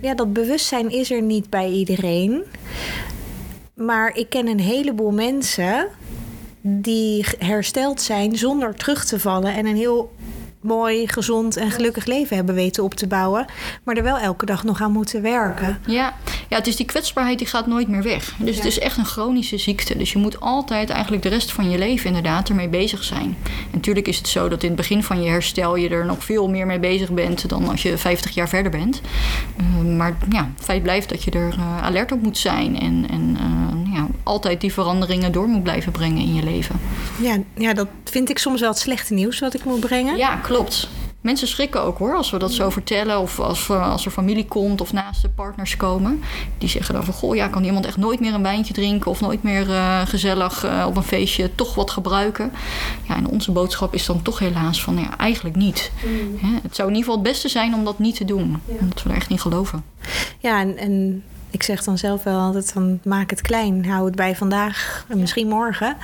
ja, 0.02 0.15
dat 0.15 0.34
bewustzijn 0.34 0.89
is 0.89 1.12
er 1.12 1.21
niet 1.21 1.50
bij 1.50 1.69
iedereen. 1.69 2.43
Maar 3.74 4.15
ik 4.15 4.30
ken 4.30 4.47
een 4.47 4.60
heleboel 4.60 5.12
mensen 5.12 5.88
die 6.62 7.26
hersteld 7.39 8.02
zijn 8.02 8.38
zonder 8.38 8.76
terug 8.76 9.06
te 9.06 9.19
vallen 9.19 9.54
en 9.54 9.65
een 9.65 9.76
heel 9.76 10.12
mooi, 10.62 11.08
gezond 11.08 11.58
en 11.58 11.71
gelukkig 11.71 12.06
leven 12.06 12.36
hebben 12.36 12.56
weten 12.56 12.84
op 12.84 12.93
te 12.93 13.08
bouwen, 13.08 13.45
maar 13.84 13.95
er 13.95 14.04
wel 14.04 14.17
elke 14.17 14.45
dag 14.45 14.63
nog 14.63 14.82
aan 14.82 14.91
moeten 14.91 15.21
werken. 15.21 15.80
Ja. 15.86 16.13
ja, 16.50 16.58
het 16.58 16.67
is 16.67 16.76
die 16.76 16.86
kwetsbaarheid 16.86 17.38
die 17.38 17.47
gaat 17.47 17.67
nooit 17.67 17.88
meer 17.88 18.04
weg. 18.04 18.34
Dus 18.39 18.56
het 18.56 18.65
is 18.65 18.80
echt 18.80 18.97
een 18.97 19.06
chronische 19.06 19.58
ziekte. 19.58 19.97
Dus 19.97 20.12
je 20.12 20.17
moet 20.17 20.39
altijd 20.39 20.89
eigenlijk 20.89 21.24
de 21.24 21.30
rest 21.30 21.52
van 21.52 21.69
je 21.69 21.78
leven 21.78 22.08
inderdaad 22.08 22.50
ermee 22.50 22.69
bezig 22.69 23.04
zijn. 23.04 23.38
En 23.45 23.71
natuurlijk 23.71 24.08
is 24.08 24.17
het 24.17 24.28
zo 24.28 24.50
dat 24.50 24.62
in 24.62 24.67
het 24.67 24.78
begin 24.78 25.04
van 25.04 25.21
je 25.24 25.30
herstel 25.30 25.76
je 25.76 25.89
er 25.89 26.06
nog 26.06 26.24
veel 26.24 26.50
meer 26.50 26.65
mee 26.65 26.80
bezig 26.80 27.12
bent 27.12 27.50
dan 27.50 27.69
als 27.69 27.82
je 27.82 27.97
50 27.97 28.32
jaar 28.32 28.50
verder 28.50 28.71
bent. 28.71 29.02
Eh, 29.58 29.95
maar 29.95 30.17
ja, 30.30 30.50
het 30.56 30.63
feit 30.63 30.84
blijft 30.84 31.10
dat 31.10 31.24
je 31.24 31.32
er 31.32 31.54
eh, 31.58 31.84
alert 31.84 32.12
op 32.12 32.21
moet 32.21 32.38
zijn 32.38 32.80
en, 32.80 33.06
en 33.10 33.38
eh, 33.39 33.71
altijd 34.32 34.62
die 34.62 34.74
veranderingen 34.74 35.32
door 35.32 35.48
moet 35.48 35.63
blijven 35.63 35.91
brengen 35.91 36.22
in 36.22 36.34
je 36.34 36.44
leven. 36.44 36.80
Ja, 37.22 37.38
ja, 37.58 37.74
dat 37.74 37.88
vind 38.04 38.30
ik 38.30 38.38
soms 38.38 38.60
wel 38.60 38.70
het 38.70 38.80
slechte 38.80 39.13
nieuws 39.13 39.39
wat 39.39 39.54
ik 39.54 39.63
moet 39.63 39.80
brengen. 39.80 40.17
Ja, 40.17 40.36
klopt. 40.36 40.89
Mensen 41.22 41.48
schrikken 41.48 41.82
ook 41.82 41.98
hoor, 41.98 42.15
als 42.15 42.32
we 42.32 42.38
dat 42.38 42.52
zo 42.52 42.70
vertellen. 42.70 43.20
Of 43.20 43.39
als, 43.39 43.70
als 43.70 44.06
er 44.06 44.12
familie 44.12 44.46
komt 44.46 44.82
of 44.82 44.94
naast 44.94 45.22
de 45.22 45.30
partners 45.30 45.78
komen. 45.78 46.22
Die 46.58 46.70
zeggen 46.70 46.94
dan 46.94 47.04
van, 47.04 47.13
goh, 47.13 47.36
ja, 47.36 47.48
kan 47.48 47.63
iemand 47.63 47.86
echt 47.86 47.98
nooit 47.98 48.20
meer 48.20 48.34
een 48.34 48.44
wijntje 48.44 48.74
drinken... 48.74 49.12
of 49.12 49.22
nooit 49.22 49.44
meer 49.44 49.70
eh, 49.70 50.02
gezellig 50.06 50.63
eh, 50.63 50.86
op 50.88 50.98
een 50.98 51.04
feestje 51.04 51.56
toch 51.56 51.76
wat 51.76 51.91
gebruiken. 51.91 52.52
Ja, 53.08 53.15
en 53.15 53.28
onze 53.28 53.52
boodschap 53.52 53.94
is 53.94 54.06
dan 54.06 54.22
toch 54.22 54.39
helaas 54.39 54.84
van, 54.84 54.98
ja, 54.98 55.17
eigenlijk 55.17 55.56
niet. 55.56 55.91
Hè, 56.38 56.54
het 56.62 56.76
zou 56.76 56.89
in 56.89 56.96
ieder 56.96 57.10
geval 57.10 57.24
het 57.24 57.32
beste 57.32 57.50
zijn 57.50 57.74
om 57.74 57.84
dat 57.84 58.00
niet 58.00 58.15
te 58.15 58.26
doen. 58.26 58.62
Omdat 58.65 59.04
we 59.04 59.10
er 59.10 59.15
echt 59.15 59.30
niet 59.30 59.41
geloven. 59.41 59.84
Ja, 60.39 60.60
en, 60.60 60.78
en 60.78 61.24
ik 61.52 61.64
zeg 61.64 61.84
dan 61.84 61.98
zelf 61.98 62.24
wel 62.24 62.40
altijd 62.40 62.72
van 62.72 63.00
maak 63.04 63.30
het 63.30 63.42
klein, 63.42 63.86
hou 63.86 64.06
het 64.06 64.16
bij 64.16 64.36
vandaag 64.36 65.06
en 65.08 65.20
misschien 65.20 65.48
morgen. 65.48 65.98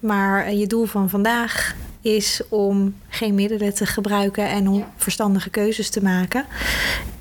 Maar 0.00 0.44
eh, 0.44 0.58
je 0.58 0.66
doel 0.66 0.84
van 0.84 1.08
vandaag 1.08 1.74
is 2.00 2.42
om 2.48 2.94
geen 3.08 3.34
middelen 3.34 3.74
te 3.74 3.86
gebruiken 3.86 4.48
en 4.48 4.68
om 4.68 4.84
verstandige 4.96 5.50
keuzes 5.50 5.90
te 5.90 6.02
maken. 6.02 6.44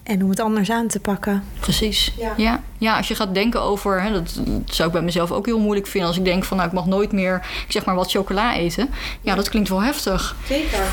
En 0.10 0.24
om 0.24 0.30
het 0.30 0.39
anders 0.39 0.72
aan 0.72 0.88
te 0.88 1.00
pakken. 1.00 1.43
Precies. 1.60 2.13
Ja. 2.17 2.34
Ja. 2.38 2.62
Ja. 2.78 2.98
als 2.98 3.08
je 3.08 3.15
gaat 3.15 3.34
denken 3.34 3.62
over, 3.62 4.02
hè, 4.02 4.12
dat, 4.12 4.39
dat 4.45 4.76
zou 4.76 4.88
ik 4.88 4.93
bij 4.93 5.04
mezelf 5.04 5.32
ook 5.32 5.45
heel 5.45 5.60
moeilijk 5.60 5.88
vinden. 5.88 6.10
Als 6.10 6.17
ik 6.17 6.26
denk 6.26 6.43
van, 6.43 6.58
nou, 6.58 6.69
ik 6.69 6.76
mag 6.76 6.86
nooit 6.86 7.12
meer, 7.12 7.36
ik 7.65 7.72
zeg 7.72 7.86
maar 7.86 7.95
wat 7.95 8.12
chocola 8.12 8.56
eten. 8.56 8.89
Ja, 9.22 9.36
dat 9.36 9.50
klinkt 9.50 9.69
wel 9.69 9.82
heftig. 9.84 10.36
Zeker. 10.48 10.84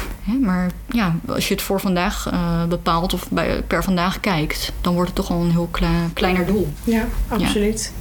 Maar 0.41 0.71
ja, 0.91 1.15
als 1.29 1.49
je 1.49 1.55
het 1.55 1.63
voor 1.63 1.81
vandaag 1.81 2.29
eh, 2.33 2.65
bepaalt 2.65 3.13
of 3.15 3.29
bij, 3.31 3.63
per 3.67 3.83
vandaag 3.85 4.21
kijkt, 4.21 4.73
dan 4.81 4.95
wordt 4.95 5.09
het 5.09 5.17
toch 5.19 5.31
al 5.31 5.41
een 5.43 5.51
heel 5.51 5.69
kle- 5.71 6.09
kleiner 6.13 6.47
doel. 6.47 6.69
Ja, 6.85 7.05
absoluut. 7.29 7.93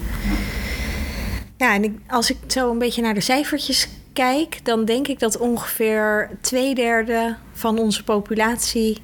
Ja, 1.58 1.74
en 1.74 1.84
ik, 1.84 1.92
als 2.10 2.30
ik 2.30 2.38
zo 2.48 2.72
een 2.72 2.78
beetje 2.80 3.02
naar 3.02 3.14
de 3.14 3.22
cijfertjes 3.22 3.88
kijk, 4.14 4.60
dan 4.64 4.86
denk 4.86 5.08
ik 5.08 5.20
dat 5.20 5.38
ongeveer 5.38 6.30
twee 6.42 6.76
derde 6.76 7.36
van 7.54 7.80
onze 7.80 8.04
populatie 8.04 9.02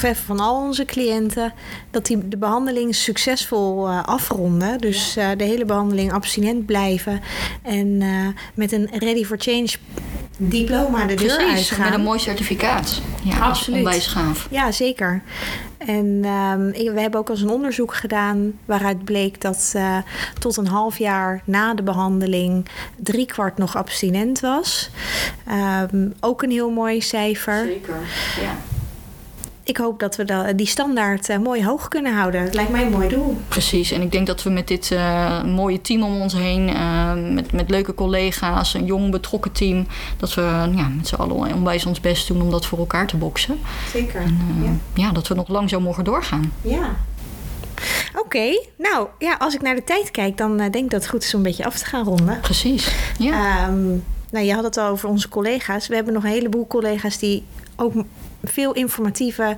van 0.00 0.40
al 0.40 0.56
onze 0.56 0.84
cliënten 0.84 1.52
dat 1.90 2.06
die 2.06 2.28
de 2.28 2.36
behandeling 2.36 2.94
succesvol 2.94 3.88
uh, 3.88 4.02
afronden. 4.04 4.78
Dus 4.78 5.16
uh, 5.16 5.28
de 5.36 5.44
hele 5.44 5.64
behandeling 5.64 6.12
abstinent 6.12 6.66
blijven 6.66 7.20
en 7.62 7.86
uh, 8.00 8.26
met 8.54 8.72
een 8.72 8.88
Ready 8.92 9.24
for 9.24 9.36
Change 9.38 9.68
diploma 10.36 11.06
de 11.06 11.14
Precies, 11.14 11.36
deur 11.36 11.48
uitgaan. 11.48 11.84
met 11.84 11.94
een 11.94 12.04
mooi 12.04 12.18
certificaat. 12.18 13.00
Ja, 13.22 13.38
Absoluut. 13.38 13.78
onwijs 13.78 14.06
gaaf. 14.06 14.48
Ja, 14.50 14.72
zeker. 14.72 15.22
En 15.78 16.24
um, 16.24 16.70
we 16.72 17.00
hebben 17.00 17.20
ook 17.20 17.28
al 17.28 17.34
eens 17.34 17.42
een 17.42 17.50
onderzoek 17.50 17.94
gedaan 17.94 18.52
waaruit 18.64 19.04
bleek 19.04 19.40
dat 19.40 19.72
uh, 19.76 19.96
tot 20.38 20.56
een 20.56 20.66
half 20.66 20.98
jaar 20.98 21.42
na 21.44 21.74
de 21.74 21.82
behandeling 21.82 22.66
driekwart 22.96 23.58
nog 23.58 23.76
abstinent 23.76 24.40
was. 24.40 24.90
Um, 25.92 26.14
ook 26.20 26.42
een 26.42 26.50
heel 26.50 26.70
mooi 26.70 27.00
cijfer. 27.00 27.64
Zeker, 27.64 28.00
ja. 28.40 28.56
Ik 29.62 29.76
hoop 29.76 30.00
dat 30.00 30.16
we 30.16 30.52
die 30.56 30.66
standaard 30.66 31.28
uh, 31.28 31.38
mooi 31.38 31.64
hoog 31.64 31.88
kunnen 31.88 32.14
houden. 32.14 32.42
Het 32.42 32.54
lijkt 32.54 32.70
mij 32.70 32.82
een 32.82 32.90
mooi 32.90 33.08
doel. 33.08 33.36
Precies. 33.48 33.90
En 33.90 34.02
ik 34.02 34.12
denk 34.12 34.26
dat 34.26 34.42
we 34.42 34.50
met 34.50 34.68
dit 34.68 34.90
uh, 34.90 35.44
mooie 35.44 35.80
team 35.80 36.02
om 36.02 36.20
ons 36.20 36.32
heen, 36.32 36.68
uh, 36.68 37.12
met, 37.32 37.52
met 37.52 37.70
leuke 37.70 37.94
collega's, 37.94 38.74
een 38.74 38.84
jong 38.84 39.10
betrokken 39.10 39.52
team, 39.52 39.86
dat 40.16 40.34
we 40.34 40.42
ja, 40.74 40.88
met 40.88 41.08
z'n 41.08 41.14
allen 41.14 41.54
onwijs 41.54 41.86
ons 41.86 42.00
best 42.00 42.28
doen 42.28 42.42
om 42.42 42.50
dat 42.50 42.66
voor 42.66 42.78
elkaar 42.78 43.06
te 43.06 43.16
boksen. 43.16 43.58
Zeker. 43.92 44.20
En, 44.20 44.38
ja. 44.62 45.02
ja, 45.02 45.12
dat 45.12 45.28
we 45.28 45.34
nog 45.34 45.48
lang 45.48 45.68
zo 45.68 45.80
mogen 45.80 46.04
doorgaan. 46.04 46.52
Ja. 46.60 46.96
Oké, 48.10 48.20
okay. 48.20 48.66
nou 48.78 49.08
ja, 49.18 49.36
als 49.38 49.54
ik 49.54 49.62
naar 49.62 49.74
de 49.74 49.84
tijd 49.84 50.10
kijk, 50.10 50.36
dan 50.36 50.56
denk 50.56 50.74
ik 50.74 50.90
dat 50.90 51.00
het 51.00 51.10
goed 51.10 51.22
is 51.22 51.34
om 51.34 51.40
een 51.40 51.46
beetje 51.46 51.64
af 51.64 51.78
te 51.78 51.84
gaan 51.84 52.04
ronden. 52.04 52.40
Precies. 52.40 52.94
Ja. 53.18 53.68
Um, 53.68 54.04
nou, 54.30 54.44
je 54.44 54.54
had 54.54 54.64
het 54.64 54.76
al 54.76 54.88
over 54.88 55.08
onze 55.08 55.28
collega's. 55.28 55.88
We 55.88 55.94
hebben 55.94 56.12
nog 56.12 56.24
een 56.24 56.30
heleboel 56.30 56.66
collega's 56.66 57.18
die 57.18 57.44
ook 57.76 57.92
veel 58.42 58.72
informatieve 58.72 59.56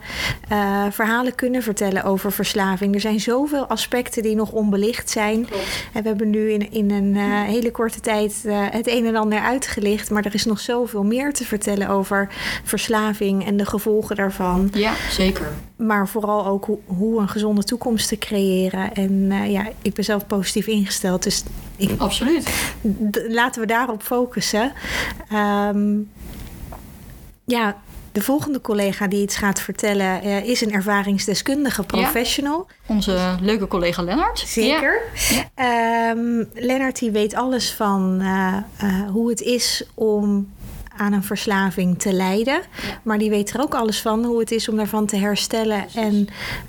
uh, 0.53 0.85
verhalen 0.90 1.35
kunnen 1.35 1.62
vertellen 1.62 2.05
over 2.05 2.33
verslaving. 2.33 2.95
Er 2.95 3.01
zijn 3.01 3.21
zoveel 3.21 3.66
aspecten 3.66 4.23
die 4.23 4.35
nog 4.35 4.53
onbelicht 4.53 5.11
zijn. 5.11 5.47
Klopt. 5.47 5.87
En 5.92 6.03
we 6.03 6.09
hebben 6.09 6.31
nu 6.31 6.51
in, 6.51 6.73
in 6.73 6.90
een 6.90 7.14
uh, 7.14 7.42
hele 7.42 7.71
korte 7.71 8.01
tijd 8.01 8.42
uh, 8.47 8.66
het 8.71 8.88
een 8.88 9.07
en 9.07 9.16
ander 9.16 9.40
uitgelicht. 9.40 10.11
Maar 10.11 10.25
er 10.25 10.35
is 10.35 10.45
nog 10.45 10.61
zoveel 10.61 11.03
meer 11.03 11.33
te 11.33 11.45
vertellen 11.45 11.88
over 11.88 12.29
verslaving 12.64 13.47
en 13.47 13.57
de 13.57 13.66
gevolgen 13.66 14.16
daarvan. 14.16 14.71
Ja, 14.73 14.92
zeker. 15.11 15.49
Maar 15.77 16.09
vooral 16.09 16.47
ook 16.47 16.64
hoe, 16.64 16.79
hoe 16.85 17.21
een 17.21 17.29
gezonde 17.29 17.64
toekomst 17.64 18.09
te 18.09 18.18
creëren. 18.18 18.95
En 18.95 19.33
ja, 19.51 19.68
ik 19.83 19.95
ben 19.95 20.05
zelf 20.05 20.27
positief 20.27 20.66
ingesteld. 20.66 21.23
Dus 21.23 21.42
ik, 21.77 21.90
Absoluut. 21.99 22.51
laten 23.29 23.61
we 23.61 23.66
daarop 23.66 24.03
focussen. 24.03 24.73
Um, 25.33 26.11
ja, 27.45 27.77
de 28.12 28.20
volgende 28.20 28.61
collega 28.61 29.07
die 29.07 29.22
iets 29.22 29.37
gaat 29.37 29.61
vertellen 29.61 30.27
uh, 30.27 30.44
is 30.44 30.61
een 30.61 30.72
ervaringsdeskundige 30.72 31.83
professional. 31.83 32.66
Ja, 32.68 32.94
onze 32.94 33.37
leuke 33.40 33.66
collega 33.66 34.03
Lennart. 34.03 34.38
Zeker. 34.38 35.01
Ja. 35.55 36.11
Um, 36.11 36.48
Lennart 36.55 36.98
die 36.98 37.11
weet 37.11 37.35
alles 37.35 37.72
van 37.72 38.18
uh, 38.20 38.57
uh, 38.83 39.11
hoe 39.11 39.31
het 39.31 39.40
is 39.40 39.85
om 39.94 40.53
aan 41.03 41.12
een 41.12 41.23
verslaving 41.23 41.99
te 41.99 42.12
lijden. 42.12 42.61
Maar 43.03 43.19
die 43.19 43.31
weet 43.31 43.51
er 43.51 43.61
ook 43.61 43.75
alles 43.75 44.01
van 44.01 44.25
hoe 44.25 44.38
het 44.38 44.51
is 44.51 44.69
om 44.69 44.77
daarvan 44.77 45.07
te 45.07 45.17
herstellen 45.17 45.85
en 45.95 46.29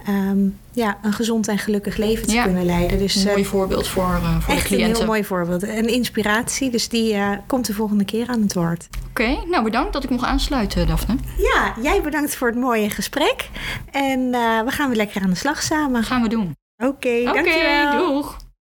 um, 0.09 0.59
ja, 0.71 0.97
een 1.01 1.13
gezond 1.13 1.47
en 1.47 1.57
gelukkig 1.57 1.97
leven 1.97 2.27
te 2.27 2.33
ja. 2.33 2.43
kunnen 2.43 2.65
leiden. 2.65 2.97
Dus, 2.97 3.15
een 3.15 3.27
mooi 3.27 3.45
voorbeeld 3.45 3.87
voor, 3.87 4.19
uh, 4.21 4.41
voor 4.41 4.53
echt 4.53 4.61
de 4.61 4.67
cliënten. 4.67 4.89
Een 4.89 4.95
heel 4.95 5.05
mooi 5.05 5.23
voorbeeld. 5.23 5.63
Een 5.63 5.87
inspiratie. 5.87 6.69
Dus 6.69 6.89
die 6.89 7.13
uh, 7.13 7.31
komt 7.47 7.65
de 7.65 7.73
volgende 7.73 8.05
keer 8.05 8.27
aan 8.27 8.41
het 8.41 8.53
woord. 8.53 8.87
Oké, 9.09 9.21
okay, 9.21 9.43
nou 9.49 9.63
bedankt 9.63 9.93
dat 9.93 10.03
ik 10.03 10.09
mocht 10.09 10.25
aansluiten, 10.25 10.87
Daphne. 10.87 11.15
Ja, 11.37 11.73
jij 11.81 12.01
bedankt 12.01 12.35
voor 12.35 12.47
het 12.47 12.57
mooie 12.57 12.89
gesprek. 12.89 13.49
En 13.91 14.29
we 14.65 14.71
gaan 14.71 14.87
weer 14.87 14.97
lekker 14.97 15.21
aan 15.21 15.29
de 15.29 15.35
slag 15.35 15.63
samen. 15.63 16.03
Gaan 16.03 16.21
we 16.21 16.29
doen. 16.29 16.55
Oké, 16.77 16.87
okay, 16.87 17.21
okay, 17.21 17.33
dankjewel. 17.33 18.07
doeg. 18.07 18.37